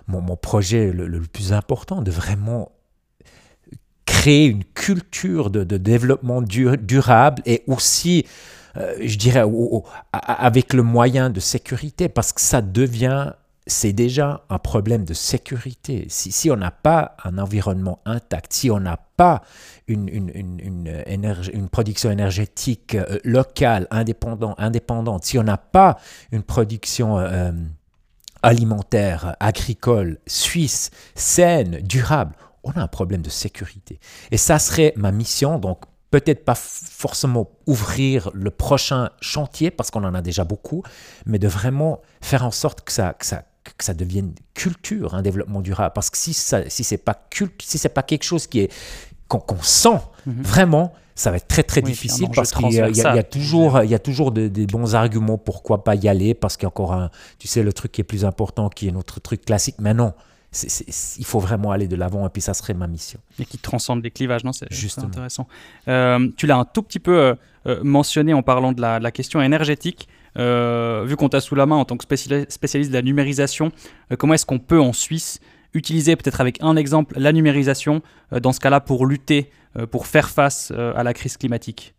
mon, 0.08 0.36
projet 0.36 0.92
le, 0.92 1.22
plus 1.22 1.54
important, 1.54 2.02
de 2.02 2.12
vraiment 2.12 2.72
créer 4.06 4.46
une 4.46 4.64
culture 4.64 5.50
de, 5.50 5.64
développement 5.64 6.42
durable 6.42 7.42
et 7.46 7.64
aussi, 7.68 8.26
euh, 8.78 8.96
je 9.02 9.18
dirais, 9.18 9.44
avec 10.12 10.74
le 10.74 10.84
moyen 10.84 11.30
de 11.30 11.40
sécurité, 11.40 12.10
parce 12.10 12.32
que 12.32 12.42
ça 12.42 12.62
devient 12.62 13.34
c'est 13.66 13.94
déjà 13.94 14.44
un 14.50 14.60
problème 14.60 15.06
de 15.06 15.14
sécurité. 15.14 16.06
Si, 16.10 16.52
on 16.52 16.58
n'a 16.58 16.72
pas 16.72 17.16
un 17.24 17.38
environnement 17.38 18.00
intact, 18.06 18.52
si 18.54 18.70
on 18.70 18.80
n'a 18.80 18.98
pas 18.98 19.42
une, 19.88 20.10
une, 20.10 21.70
production 21.72 22.12
énergétique 22.12 22.96
euh, 22.96 23.20
locale, 23.24 23.88
indépendante, 23.90 24.56
indépendante, 24.58 25.24
si 25.24 25.38
on 25.40 25.44
n'a 25.44 25.58
pas 25.58 25.98
une 26.32 26.44
production 26.44 27.18
euh, 27.20 27.52
alimentaire, 28.42 29.36
agricole, 29.40 30.20
suisse, 30.28 30.92
saine, 31.16 31.80
durable, 31.82 32.36
on 32.64 32.72
a 32.72 32.82
un 32.82 32.88
problème 32.88 33.22
de 33.22 33.30
sécurité. 33.30 34.00
Et 34.32 34.38
ça 34.38 34.60
serait 34.60 34.94
ma 34.98 35.12
mission, 35.12 35.58
donc 35.58 35.84
peut-être 36.12 36.46
pas 36.46 36.56
forcément 36.56 37.50
ouvrir 37.66 38.30
le 38.34 38.52
prochain 38.52 39.10
chantier, 39.20 39.72
parce 39.72 39.90
qu'on 39.90 40.04
en 40.04 40.14
a 40.14 40.22
déjà 40.22 40.44
beaucoup, 40.44 40.84
mais 41.26 41.40
de 41.40 41.48
vraiment 41.48 42.02
faire 42.22 42.46
en 42.46 42.52
sorte 42.52 42.82
que 42.82 42.92
ça, 42.92 43.14
que 43.14 43.26
ça, 43.26 43.46
que 43.64 43.84
ça 43.84 43.94
devienne 43.94 44.34
culture, 44.54 45.16
un 45.16 45.22
développement 45.22 45.62
durable. 45.62 45.94
Parce 45.96 46.10
que 46.10 46.18
si, 46.18 46.34
ça, 46.34 46.70
si 46.70 46.84
ce 46.84 46.96
n'est 46.96 47.00
pas, 47.00 47.28
si 47.62 47.78
c'est 47.78 47.90
pas 47.90 48.04
quelque 48.04 48.24
chose 48.24 48.48
qui 48.48 48.62
est 48.62 48.72
qu'on 49.28 49.62
sent 49.62 50.00
mhm. 50.26 50.44
vraiment, 50.44 50.94
ça 51.16 51.32
va 51.32 51.38
être 51.38 51.48
très 51.48 51.64
très 51.64 51.82
difficile 51.82 52.28
parce 52.34 52.52
qu'il 52.52 52.72
y, 52.72 52.80
a 52.80 53.24
toujours, 53.24 53.84
il 53.84 53.90
y 53.90 53.96
a 53.96 54.00
toujours 54.00 54.32
des, 54.32 54.50
bons 54.68 54.96
arguments 54.96 55.38
pourquoi 55.38 55.84
pas 55.84 55.96
y 55.96 56.08
aller 56.08 56.34
parce 56.34 56.58
qu'il 56.58 56.64
y 56.64 56.66
a 56.66 56.70
encore 56.70 56.94
un, 56.94 57.10
tu 57.40 57.48
sais, 57.48 57.64
le 57.64 57.74
truc 57.74 57.92
qui 57.92 58.02
est 58.02 58.04
plus 58.04 58.26
important 58.26 58.70
qui 58.70 58.88
est 58.88 58.92
notre 58.92 59.20
truc 59.20 59.46
classique. 59.46 59.76
Mais 59.80 59.94
non, 59.94 60.14
il 61.18 61.26
faut 61.26 61.40
vraiment 61.40 61.72
aller 61.72 61.88
de 61.88 61.96
l'avant 61.96 62.26
et 62.26 62.30
puis 62.30 62.42
ça 62.42 62.54
serait 62.54 62.74
ma 62.74 62.88
mission. 62.88 63.20
Et 63.40 63.46
qui 63.46 63.58
transcende 63.58 64.04
les 64.04 64.12
clivages, 64.12 64.44
non 64.44 64.54
C'est 64.54 65.00
intéressant. 65.00 65.48
Euh, 65.88 66.30
tu 66.38 66.48
l'as 66.48 66.58
un 66.58 66.66
tout 66.66 66.84
petit 66.84 67.00
peu 67.00 67.18
euh, 67.18 67.36
euh, 67.68 67.80
mentionné 67.84 68.34
en 68.34 68.44
parlant 68.44 68.72
de 68.72 68.82
la, 68.82 69.00
de 69.00 69.04
la 69.04 69.12
question 69.12 69.42
énergétique. 69.42 70.08
Euh, 70.38 71.04
vu 71.06 71.16
qu'on 71.16 71.30
t'a 71.30 71.42
sous 71.42 71.56
la 71.56 71.66
main 71.66 71.76
en 71.76 71.86
tant 71.86 71.98
que 71.98 72.04
spécialiste 72.04 72.90
de 72.90 72.96
la 72.96 73.02
numérisation, 73.02 73.72
euh, 74.12 74.16
comment 74.16 74.34
est-ce 74.34 74.46
qu'on 74.46 74.60
peut 74.60 74.82
en 74.82 74.94
Suisse 74.94 75.40
utiliser 75.74 76.16
peut-être 76.16 76.42
avec 76.42 76.62
un 76.62 76.76
exemple 76.76 77.16
la 77.18 77.32
numérisation 77.32 78.02
euh, 78.32 78.40
dans 78.40 78.52
ce 78.52 78.60
cas-là 78.60 78.80
pour 78.80 79.06
lutter, 79.06 79.50
pour 79.90 80.06
faire 80.06 80.30
face 80.30 80.72
à 80.72 81.02
la 81.02 81.16
crise 81.16 81.36
climatique? 81.36 81.96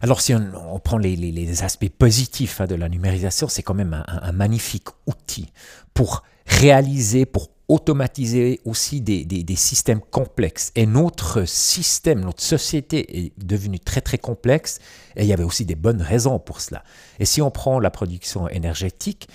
Alors 0.00 0.20
si 0.20 0.34
on, 0.34 0.80
prend 0.80 0.98
les, 0.98 1.62
aspects 1.62 1.88
positifs 1.88 2.60
hein, 2.60 2.66
de 2.66 2.74
la 2.74 2.88
numérisation, 2.88 3.46
c'est 3.46 3.62
quand 3.62 3.72
même 3.72 4.04
un, 4.08 4.32
magnifique 4.32 4.88
outil 5.06 5.46
pour 5.94 6.24
réaliser, 6.44 7.24
pour 7.24 7.53
automatiser 7.68 8.60
aussi 8.64 9.00
des, 9.00 9.24
des, 9.24 9.56
systèmes 9.56 10.00
complexes. 10.00 10.70
Et 10.74 10.86
notre 10.86 11.44
système, 11.46 12.20
notre 12.20 12.42
société 12.42 13.24
est 13.24 13.32
devenue 13.38 13.80
très 13.80 14.00
très 14.00 14.18
complexe 14.18 14.80
et 15.16 15.22
il 15.22 15.28
y 15.28 15.32
avait 15.32 15.44
aussi 15.44 15.64
des 15.64 15.74
bonnes 15.74 16.02
raisons 16.02 16.38
pour 16.38 16.60
cela. 16.60 16.84
Et 17.18 17.24
si 17.24 17.40
on 17.40 17.50
prend 17.50 17.80
la 17.80 17.90
production 17.90 18.48
énergétique, 18.48 19.28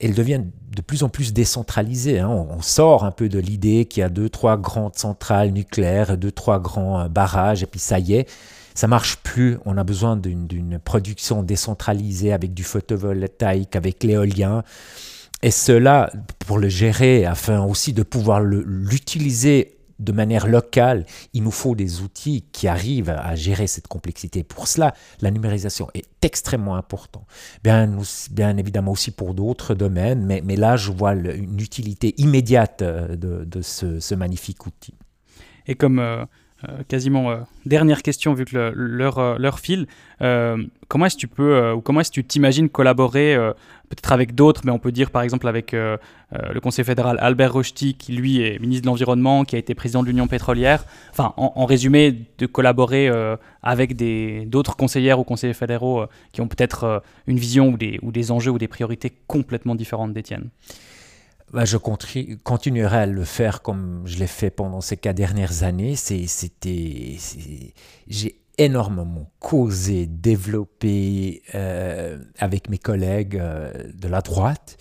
elle 0.00 0.14
devient 0.14 0.42
de 0.74 0.82
plus 0.82 1.02
en 1.02 1.08
plus 1.08 1.32
décentralisée. 1.32 2.18
Hein. 2.18 2.28
On, 2.28 2.60
sort 2.60 3.04
un 3.04 3.10
peu 3.10 3.28
de 3.28 3.38
l'idée 3.38 3.86
qu'il 3.86 4.00
y 4.00 4.04
a 4.04 4.08
deux, 4.08 4.28
trois 4.28 4.56
grandes 4.56 4.96
centrales 4.96 5.50
nucléaires, 5.50 6.18
deux, 6.18 6.32
trois 6.32 6.58
grands 6.58 7.00
euh, 7.00 7.08
barrages, 7.08 7.62
et 7.62 7.66
puis 7.66 7.80
ça 7.80 7.98
y 7.98 8.14
est, 8.14 8.28
ça 8.74 8.88
marche 8.88 9.16
plus. 9.16 9.58
On 9.64 9.78
a 9.78 9.84
besoin 9.84 10.16
d'une 10.16 10.78
production 10.78 11.42
décentralisée 11.42 12.32
avec 12.32 12.52
du 12.52 12.62
photovoltaïque, 12.62 13.74
avec 13.74 14.02
l'éolien. 14.02 14.64
Et 15.42 15.50
cela, 15.50 16.10
pour 16.46 16.58
le 16.58 16.68
gérer, 16.68 17.26
afin 17.26 17.62
aussi 17.62 17.92
de 17.92 18.02
pouvoir 18.02 18.40
l'utiliser 18.40 19.76
de 19.98 20.12
manière 20.12 20.46
locale, 20.46 21.06
il 21.32 21.42
nous 21.42 21.50
faut 21.50 21.74
des 21.74 22.02
outils 22.02 22.44
qui 22.52 22.68
arrivent 22.68 23.10
à 23.10 23.34
gérer 23.34 23.66
cette 23.66 23.88
complexité. 23.88 24.42
Pour 24.42 24.68
cela, 24.68 24.94
la 25.20 25.30
numérisation 25.30 25.88
est 25.94 26.04
extrêmement 26.22 26.76
importante. 26.76 27.26
Bien, 27.64 27.90
bien 28.30 28.56
évidemment 28.56 28.92
aussi 28.92 29.10
pour 29.10 29.34
d'autres 29.34 29.74
domaines, 29.74 30.26
mais, 30.26 30.56
là, 30.56 30.76
je 30.76 30.90
vois 30.90 31.14
une 31.14 31.60
utilité 31.60 32.14
immédiate 32.18 32.82
euh, 32.82 33.16
de, 33.16 33.62
ce, 33.62 34.14
magnifique 34.14 34.66
outil. 34.66 34.94
Et 35.66 35.74
comme 35.74 35.98
euh, 35.98 36.24
quasiment 36.88 37.30
euh, 37.30 37.36
dernière 37.64 38.02
question 38.02 38.34
vu 38.34 38.44
que 38.44 38.72
leur, 38.74 39.38
leur 39.38 39.58
file. 39.58 39.86
Euh, 40.22 40.62
comment 40.88 41.06
est-ce 41.06 41.16
que 41.16 41.20
tu 41.20 41.28
peux 41.28 41.72
ou 41.72 41.80
comment 41.80 42.00
est-ce 42.00 42.10
que 42.10 42.14
tu 42.14 42.24
t'imagines 42.24 42.68
collaborer 42.68 43.36
peut-être 43.88 44.12
avec 44.12 44.34
d'autres, 44.34 44.62
mais 44.64 44.72
on 44.72 44.78
peut 44.78 44.92
dire 44.92 45.10
par 45.10 45.22
exemple 45.22 45.46
avec 45.48 45.72
le 45.72 46.60
Conseil 46.62 46.84
fédéral 46.84 47.18
Albert 47.20 47.52
Rochety 47.52 47.94
qui 47.94 48.12
lui 48.12 48.40
est 48.40 48.58
ministre 48.60 48.82
de 48.82 48.86
l'environnement, 48.86 49.44
qui 49.44 49.56
a 49.56 49.58
été 49.58 49.74
président 49.74 50.02
de 50.02 50.08
l'Union 50.08 50.28
pétrolière. 50.28 50.84
Enfin, 51.10 51.34
en, 51.36 51.64
résumé, 51.66 52.14
de 52.38 52.46
collaborer 52.46 53.10
avec 53.62 53.96
d'autres 54.48 54.76
conseillères 54.76 55.18
ou 55.18 55.24
conseillers 55.24 55.54
fédéraux 55.54 56.04
qui 56.32 56.40
ont 56.40 56.48
peut-être 56.48 57.02
une 57.26 57.38
vision 57.38 57.70
ou 57.70 57.76
des, 57.76 57.98
ou 58.02 58.12
des 58.12 58.30
enjeux 58.30 58.52
ou 58.52 58.58
des 58.58 58.68
priorités 58.68 59.12
complètement 59.26 59.74
différentes 59.74 60.12
des 60.12 60.22
tiennes. 60.22 60.48
Bah, 61.52 61.64
je 61.64 61.76
continuerai 61.76 62.96
à 62.98 63.06
le 63.06 63.24
faire 63.24 63.62
comme 63.62 64.02
je 64.04 64.18
l'ai 64.18 64.26
fait 64.26 64.50
pendant 64.50 64.80
ces 64.80 64.96
quatre 64.96 65.16
dernières 65.16 65.62
années. 65.62 65.94
C'était, 65.94 67.16
j'ai 68.08 68.40
énormément 68.58 69.30
causé, 69.38 70.06
développé 70.06 71.42
euh, 71.54 72.18
avec 72.38 72.68
mes 72.68 72.78
collègues 72.78 73.36
euh, 73.36 73.72
de 73.94 74.08
la 74.08 74.22
droite. 74.22 74.76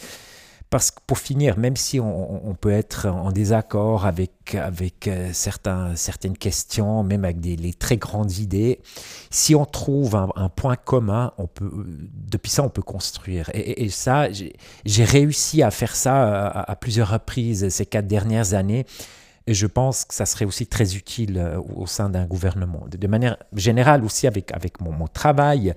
Parce 0.76 0.92
que 0.92 1.00
pour 1.08 1.20
finir, 1.20 1.58
même 1.58 1.78
si 1.78 2.02
on, 2.02 2.54
peut 2.60 2.74
être 2.74 3.08
en 3.08 3.32
désaccord 3.32 4.06
avec, 4.06 4.56
avec 4.56 5.08
euh, 5.08 5.30
certains, 5.32 5.96
certaines 5.96 6.38
questions, 6.38 7.02
même 7.02 7.24
avec 7.24 7.40
des 7.40 7.56
les 7.56 7.74
très 7.74 7.96
grandes 7.96 8.40
idées, 8.40 8.82
si 9.30 9.56
on 9.56 9.64
trouve 9.64 10.18
un, 10.18 10.50
point 10.50 10.76
commun, 10.76 11.32
on 11.38 11.48
peut, 11.48 11.72
depuis 12.12 12.52
ça, 12.52 12.62
on 12.62 12.68
peut 12.68 12.82
construire. 12.82 13.50
Et, 13.54 13.88
ça, 13.88 14.28
j'ai 14.34 15.04
réussi 15.06 15.64
à 15.64 15.72
faire 15.72 15.96
ça 15.96 16.46
à, 16.46 16.76
plusieurs 16.76 17.10
reprises 17.10 17.70
ces 17.70 17.86
quatre 17.86 18.08
dernières 18.08 18.54
années. 18.54 18.86
Et 19.48 19.54
je 19.54 19.68
pense 19.68 20.04
que 20.04 20.14
ça 20.14 20.26
serait 20.26 20.44
aussi 20.44 20.68
très 20.68 20.98
utile 20.98 21.38
euh, 21.38 21.62
au 21.74 21.88
sein 21.88 22.10
d'un 22.10 22.26
gouvernement. 22.26 22.86
De 22.92 23.08
manière 23.08 23.38
générale 23.56 24.04
aussi 24.04 24.28
avec, 24.28 24.52
avec 24.52 24.82
mon, 24.82 24.92
mon 24.92 25.08
travail, 25.08 25.74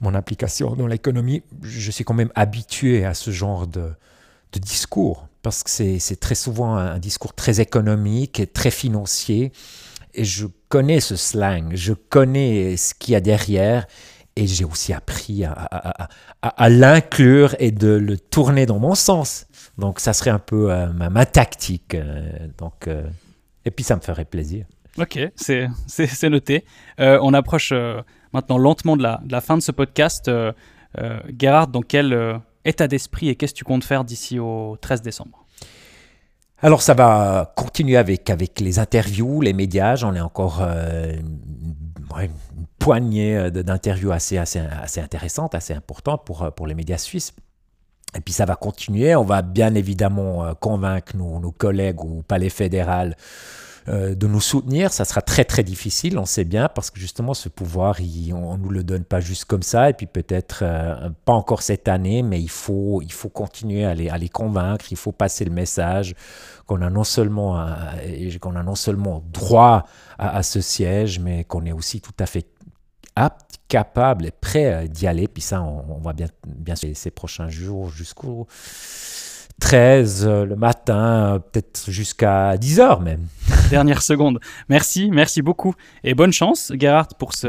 mon 0.00 0.14
implication 0.14 0.74
dans 0.74 0.86
l'économie, 0.86 1.42
je 1.60 1.90
suis 1.90 2.04
quand 2.04 2.14
même 2.14 2.32
habitué 2.34 3.04
à 3.04 3.12
ce 3.12 3.30
genre 3.30 3.66
de, 3.66 3.90
de 4.52 4.58
discours, 4.58 5.28
parce 5.42 5.62
que 5.62 5.70
c'est 5.70 6.20
très 6.20 6.34
souvent 6.34 6.76
un, 6.76 6.98
discours 6.98 7.34
très 7.34 7.60
économique 7.60 8.40
et 8.40 8.46
très 8.46 8.70
financier. 8.70 9.52
Et 10.14 10.24
je 10.24 10.46
connais 10.68 11.00
ce 11.00 11.16
slang, 11.16 11.74
je 11.74 11.92
connais 11.92 12.76
ce 12.76 12.94
qu'il 12.94 13.12
y 13.12 13.16
a 13.16 13.20
derrière, 13.20 13.86
et 14.36 14.46
j'ai 14.46 14.64
aussi 14.64 14.92
appris 14.92 15.44
à, 15.44 15.52
à, 15.52 16.08
à, 16.42 16.68
l'inclure 16.68 17.56
et 17.58 17.72
de 17.72 17.88
le 17.88 18.16
tourner 18.16 18.66
dans 18.66 18.78
mon 18.78 18.94
sens. 18.94 19.46
Donc 19.78 20.00
ça 20.00 20.12
serait 20.12 20.30
un 20.30 20.38
peu 20.38 20.70
euh, 20.70 20.92
ma, 20.92 21.10
ma, 21.10 21.26
tactique. 21.26 21.94
Euh, 21.94 22.30
donc, 22.56 22.88
euh, 22.88 23.08
et 23.64 23.70
puis 23.70 23.84
ça 23.84 23.96
me 23.96 24.00
ferait 24.00 24.24
plaisir. 24.24 24.66
Ok, 24.96 25.18
c'est 25.36 26.28
noté. 26.28 26.64
on 26.98 27.32
approche 27.32 27.72
maintenant 28.32 28.58
lentement 28.58 28.96
de 28.96 29.02
la, 29.02 29.40
fin 29.40 29.56
de 29.56 29.62
ce 29.62 29.70
podcast. 29.70 30.28
Gerhard, 31.38 31.68
dans 31.68 31.82
quel 31.82 32.40
état 32.68 32.88
d'esprit 32.88 33.28
et 33.28 33.36
qu'est-ce 33.36 33.52
que 33.52 33.58
tu 33.58 33.64
comptes 33.64 33.84
faire 33.84 34.04
d'ici 34.04 34.38
au 34.38 34.76
13 34.80 35.02
décembre? 35.02 35.44
Alors 36.60 36.82
ça 36.82 36.94
va 36.94 37.52
continuer 37.56 37.96
avec, 37.96 38.30
avec 38.30 38.58
les 38.60 38.78
interviews, 38.80 39.40
les 39.40 39.52
médias. 39.52 39.94
J'en 39.94 40.14
ai 40.14 40.20
encore 40.20 40.58
euh, 40.60 41.14
une, 41.14 42.30
poignée 42.80 43.36
euh, 43.36 43.50
d'interviews 43.50 44.10
assez, 44.10 44.38
assez, 44.38 44.58
assez 44.58 45.00
intéressantes, 45.00 45.54
assez 45.54 45.72
importantes 45.72 46.24
pour, 46.24 46.42
euh, 46.42 46.50
pour 46.50 46.66
les 46.66 46.74
médias 46.74 46.98
suisses. 46.98 47.32
Et 48.16 48.20
puis 48.20 48.32
ça 48.32 48.44
va 48.44 48.56
continuer. 48.56 49.14
On 49.14 49.22
va 49.22 49.42
bien 49.42 49.74
évidemment 49.74 50.54
convaincre 50.54 51.16
nos, 51.16 51.38
nos 51.38 51.52
collègues 51.52 52.00
au 52.00 52.22
Palais 52.22 52.48
fédéral 52.48 53.16
euh, 53.88 54.14
de 54.14 54.26
nous 54.26 54.40
soutenir. 54.40 54.92
Ça 54.92 55.04
sera 55.04 55.22
très 55.22 55.44
très 55.44 55.62
difficile, 55.62 56.18
on 56.18 56.26
sait 56.26 56.44
bien, 56.44 56.68
parce 56.68 56.90
que 56.90 57.00
justement 57.00 57.32
ce 57.32 57.48
pouvoir, 57.48 58.00
il, 58.00 58.34
on 58.34 58.58
ne 58.58 58.62
nous 58.62 58.68
le 58.68 58.84
donne 58.84 59.04
pas 59.04 59.20
juste 59.20 59.46
comme 59.46 59.62
ça. 59.62 59.88
Et 59.88 59.94
puis 59.94 60.06
peut-être 60.06 60.60
euh, 60.62 61.08
pas 61.24 61.32
encore 61.32 61.62
cette 61.62 61.88
année, 61.88 62.22
mais 62.22 62.40
il 62.40 62.50
faut, 62.50 63.00
il 63.02 63.12
faut 63.12 63.28
continuer 63.28 63.84
à 63.84 63.94
les, 63.94 64.10
à 64.10 64.18
les 64.18 64.28
convaincre. 64.28 64.86
Il 64.90 64.96
faut 64.96 65.12
passer 65.12 65.44
le 65.44 65.52
message 65.52 66.14
qu'on 66.66 66.82
a 66.82 66.90
non 66.90 67.04
seulement, 67.04 67.64
qu'on 68.40 68.56
a 68.56 68.62
non 68.62 68.74
seulement 68.74 69.22
droit 69.32 69.86
à, 70.18 70.36
à 70.36 70.42
ce 70.42 70.60
siège, 70.60 71.18
mais 71.18 71.44
qu'on 71.44 71.64
est 71.64 71.72
aussi 71.72 72.00
tout 72.00 72.12
à 72.18 72.26
fait 72.26 72.46
apte, 73.16 73.56
capable 73.68 74.26
et 74.26 74.30
prêt 74.30 74.86
d'y 74.88 75.06
aller. 75.06 75.28
Puis 75.28 75.42
ça, 75.42 75.62
on, 75.62 75.96
on 75.96 76.00
va 76.00 76.12
bien, 76.12 76.28
bien 76.46 76.76
ces, 76.76 76.92
ces 76.94 77.10
prochains 77.10 77.48
jours 77.48 77.88
jusqu'au 77.88 78.46
13 79.60 80.26
euh, 80.26 80.44
le 80.44 80.56
matin, 80.56 81.34
euh, 81.34 81.38
peut-être 81.38 81.90
jusqu'à 81.90 82.56
10 82.56 82.80
heures 82.80 83.00
même. 83.00 83.26
Dernière 83.70 84.02
seconde. 84.02 84.40
Merci, 84.68 85.10
merci 85.10 85.42
beaucoup. 85.42 85.74
Et 86.04 86.14
bonne 86.14 86.32
chance, 86.32 86.72
Gerhard, 86.78 87.08
pour 87.18 87.34
ce, 87.34 87.48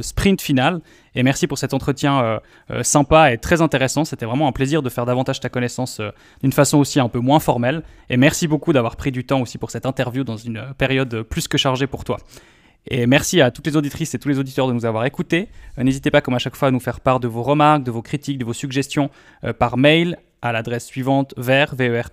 sprint 0.00 0.40
final. 0.40 0.80
Et 1.14 1.22
merci 1.22 1.46
pour 1.46 1.58
cet 1.58 1.72
entretien 1.72 2.22
euh, 2.22 2.38
euh, 2.70 2.82
sympa 2.82 3.32
et 3.32 3.38
très 3.38 3.62
intéressant. 3.62 4.04
C'était 4.04 4.26
vraiment 4.26 4.48
un 4.48 4.52
plaisir 4.52 4.82
de 4.82 4.88
faire 4.90 5.06
davantage 5.06 5.40
ta 5.40 5.48
connaissance 5.48 6.00
euh, 6.00 6.10
d'une 6.42 6.52
façon 6.52 6.78
aussi 6.78 7.00
un 7.00 7.08
peu 7.08 7.20
moins 7.20 7.40
formelle. 7.40 7.82
Et 8.10 8.16
merci 8.16 8.46
beaucoup 8.46 8.72
d'avoir 8.72 8.96
pris 8.96 9.10
du 9.10 9.24
temps 9.24 9.40
aussi 9.40 9.56
pour 9.56 9.70
cette 9.70 9.86
interview 9.86 10.24
dans 10.24 10.36
une 10.36 10.62
période 10.76 11.22
plus 11.22 11.48
que 11.48 11.56
chargée 11.56 11.86
pour 11.86 12.04
toi. 12.04 12.18
Et 12.86 13.06
merci 13.06 13.40
à 13.40 13.50
toutes 13.50 13.66
les 13.66 13.76
auditrices 13.76 14.14
et 14.14 14.18
tous 14.18 14.28
les 14.28 14.38
auditeurs 14.38 14.68
de 14.68 14.74
nous 14.74 14.84
avoir 14.84 15.06
écoutés. 15.06 15.48
N'hésitez 15.78 16.10
pas, 16.10 16.20
comme 16.20 16.34
à 16.34 16.38
chaque 16.38 16.56
fois, 16.56 16.68
à 16.68 16.70
nous 16.70 16.80
faire 16.80 17.00
part 17.00 17.18
de 17.18 17.28
vos 17.28 17.42
remarques, 17.42 17.82
de 17.82 17.90
vos 17.90 18.02
critiques, 18.02 18.36
de 18.36 18.44
vos 18.44 18.52
suggestions 18.52 19.08
par 19.58 19.78
mail 19.78 20.18
à 20.44 20.52
l'adresse 20.52 20.84
suivante 20.84 21.32
vers 21.38 21.74
verts 21.74 22.10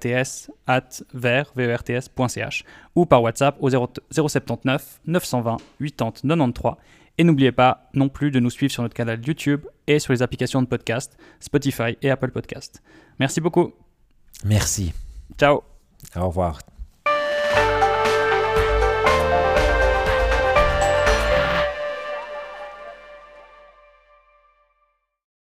at 0.66 1.04
vers 1.14 1.52
verts.ch 1.54 2.64
ou 2.96 3.06
par 3.06 3.22
WhatsApp 3.22 3.58
au 3.60 3.70
0 3.70 3.90
079 4.10 5.02
920 5.06 5.58
80 5.80 6.22
93. 6.24 6.76
Et 7.18 7.24
n'oubliez 7.26 7.52
pas 7.52 7.90
non 7.94 8.08
plus 8.08 8.32
de 8.32 8.40
nous 8.40 8.50
suivre 8.50 8.72
sur 8.72 8.84
notre 8.84 8.96
canal 8.96 9.20
YouTube 9.24 9.68
et 9.86 10.00
sur 10.00 10.14
les 10.14 10.24
applications 10.24 10.62
de 10.62 10.68
podcast 10.68 11.18
Spotify 11.42 11.98
et 12.02 12.10
Apple 12.10 12.32
Podcast. 12.32 12.82
Merci 13.20 13.42
beaucoup. 13.42 13.74
Merci. 14.46 14.94
Ciao. 15.38 15.62
Au 16.16 16.28
revoir. 16.28 16.60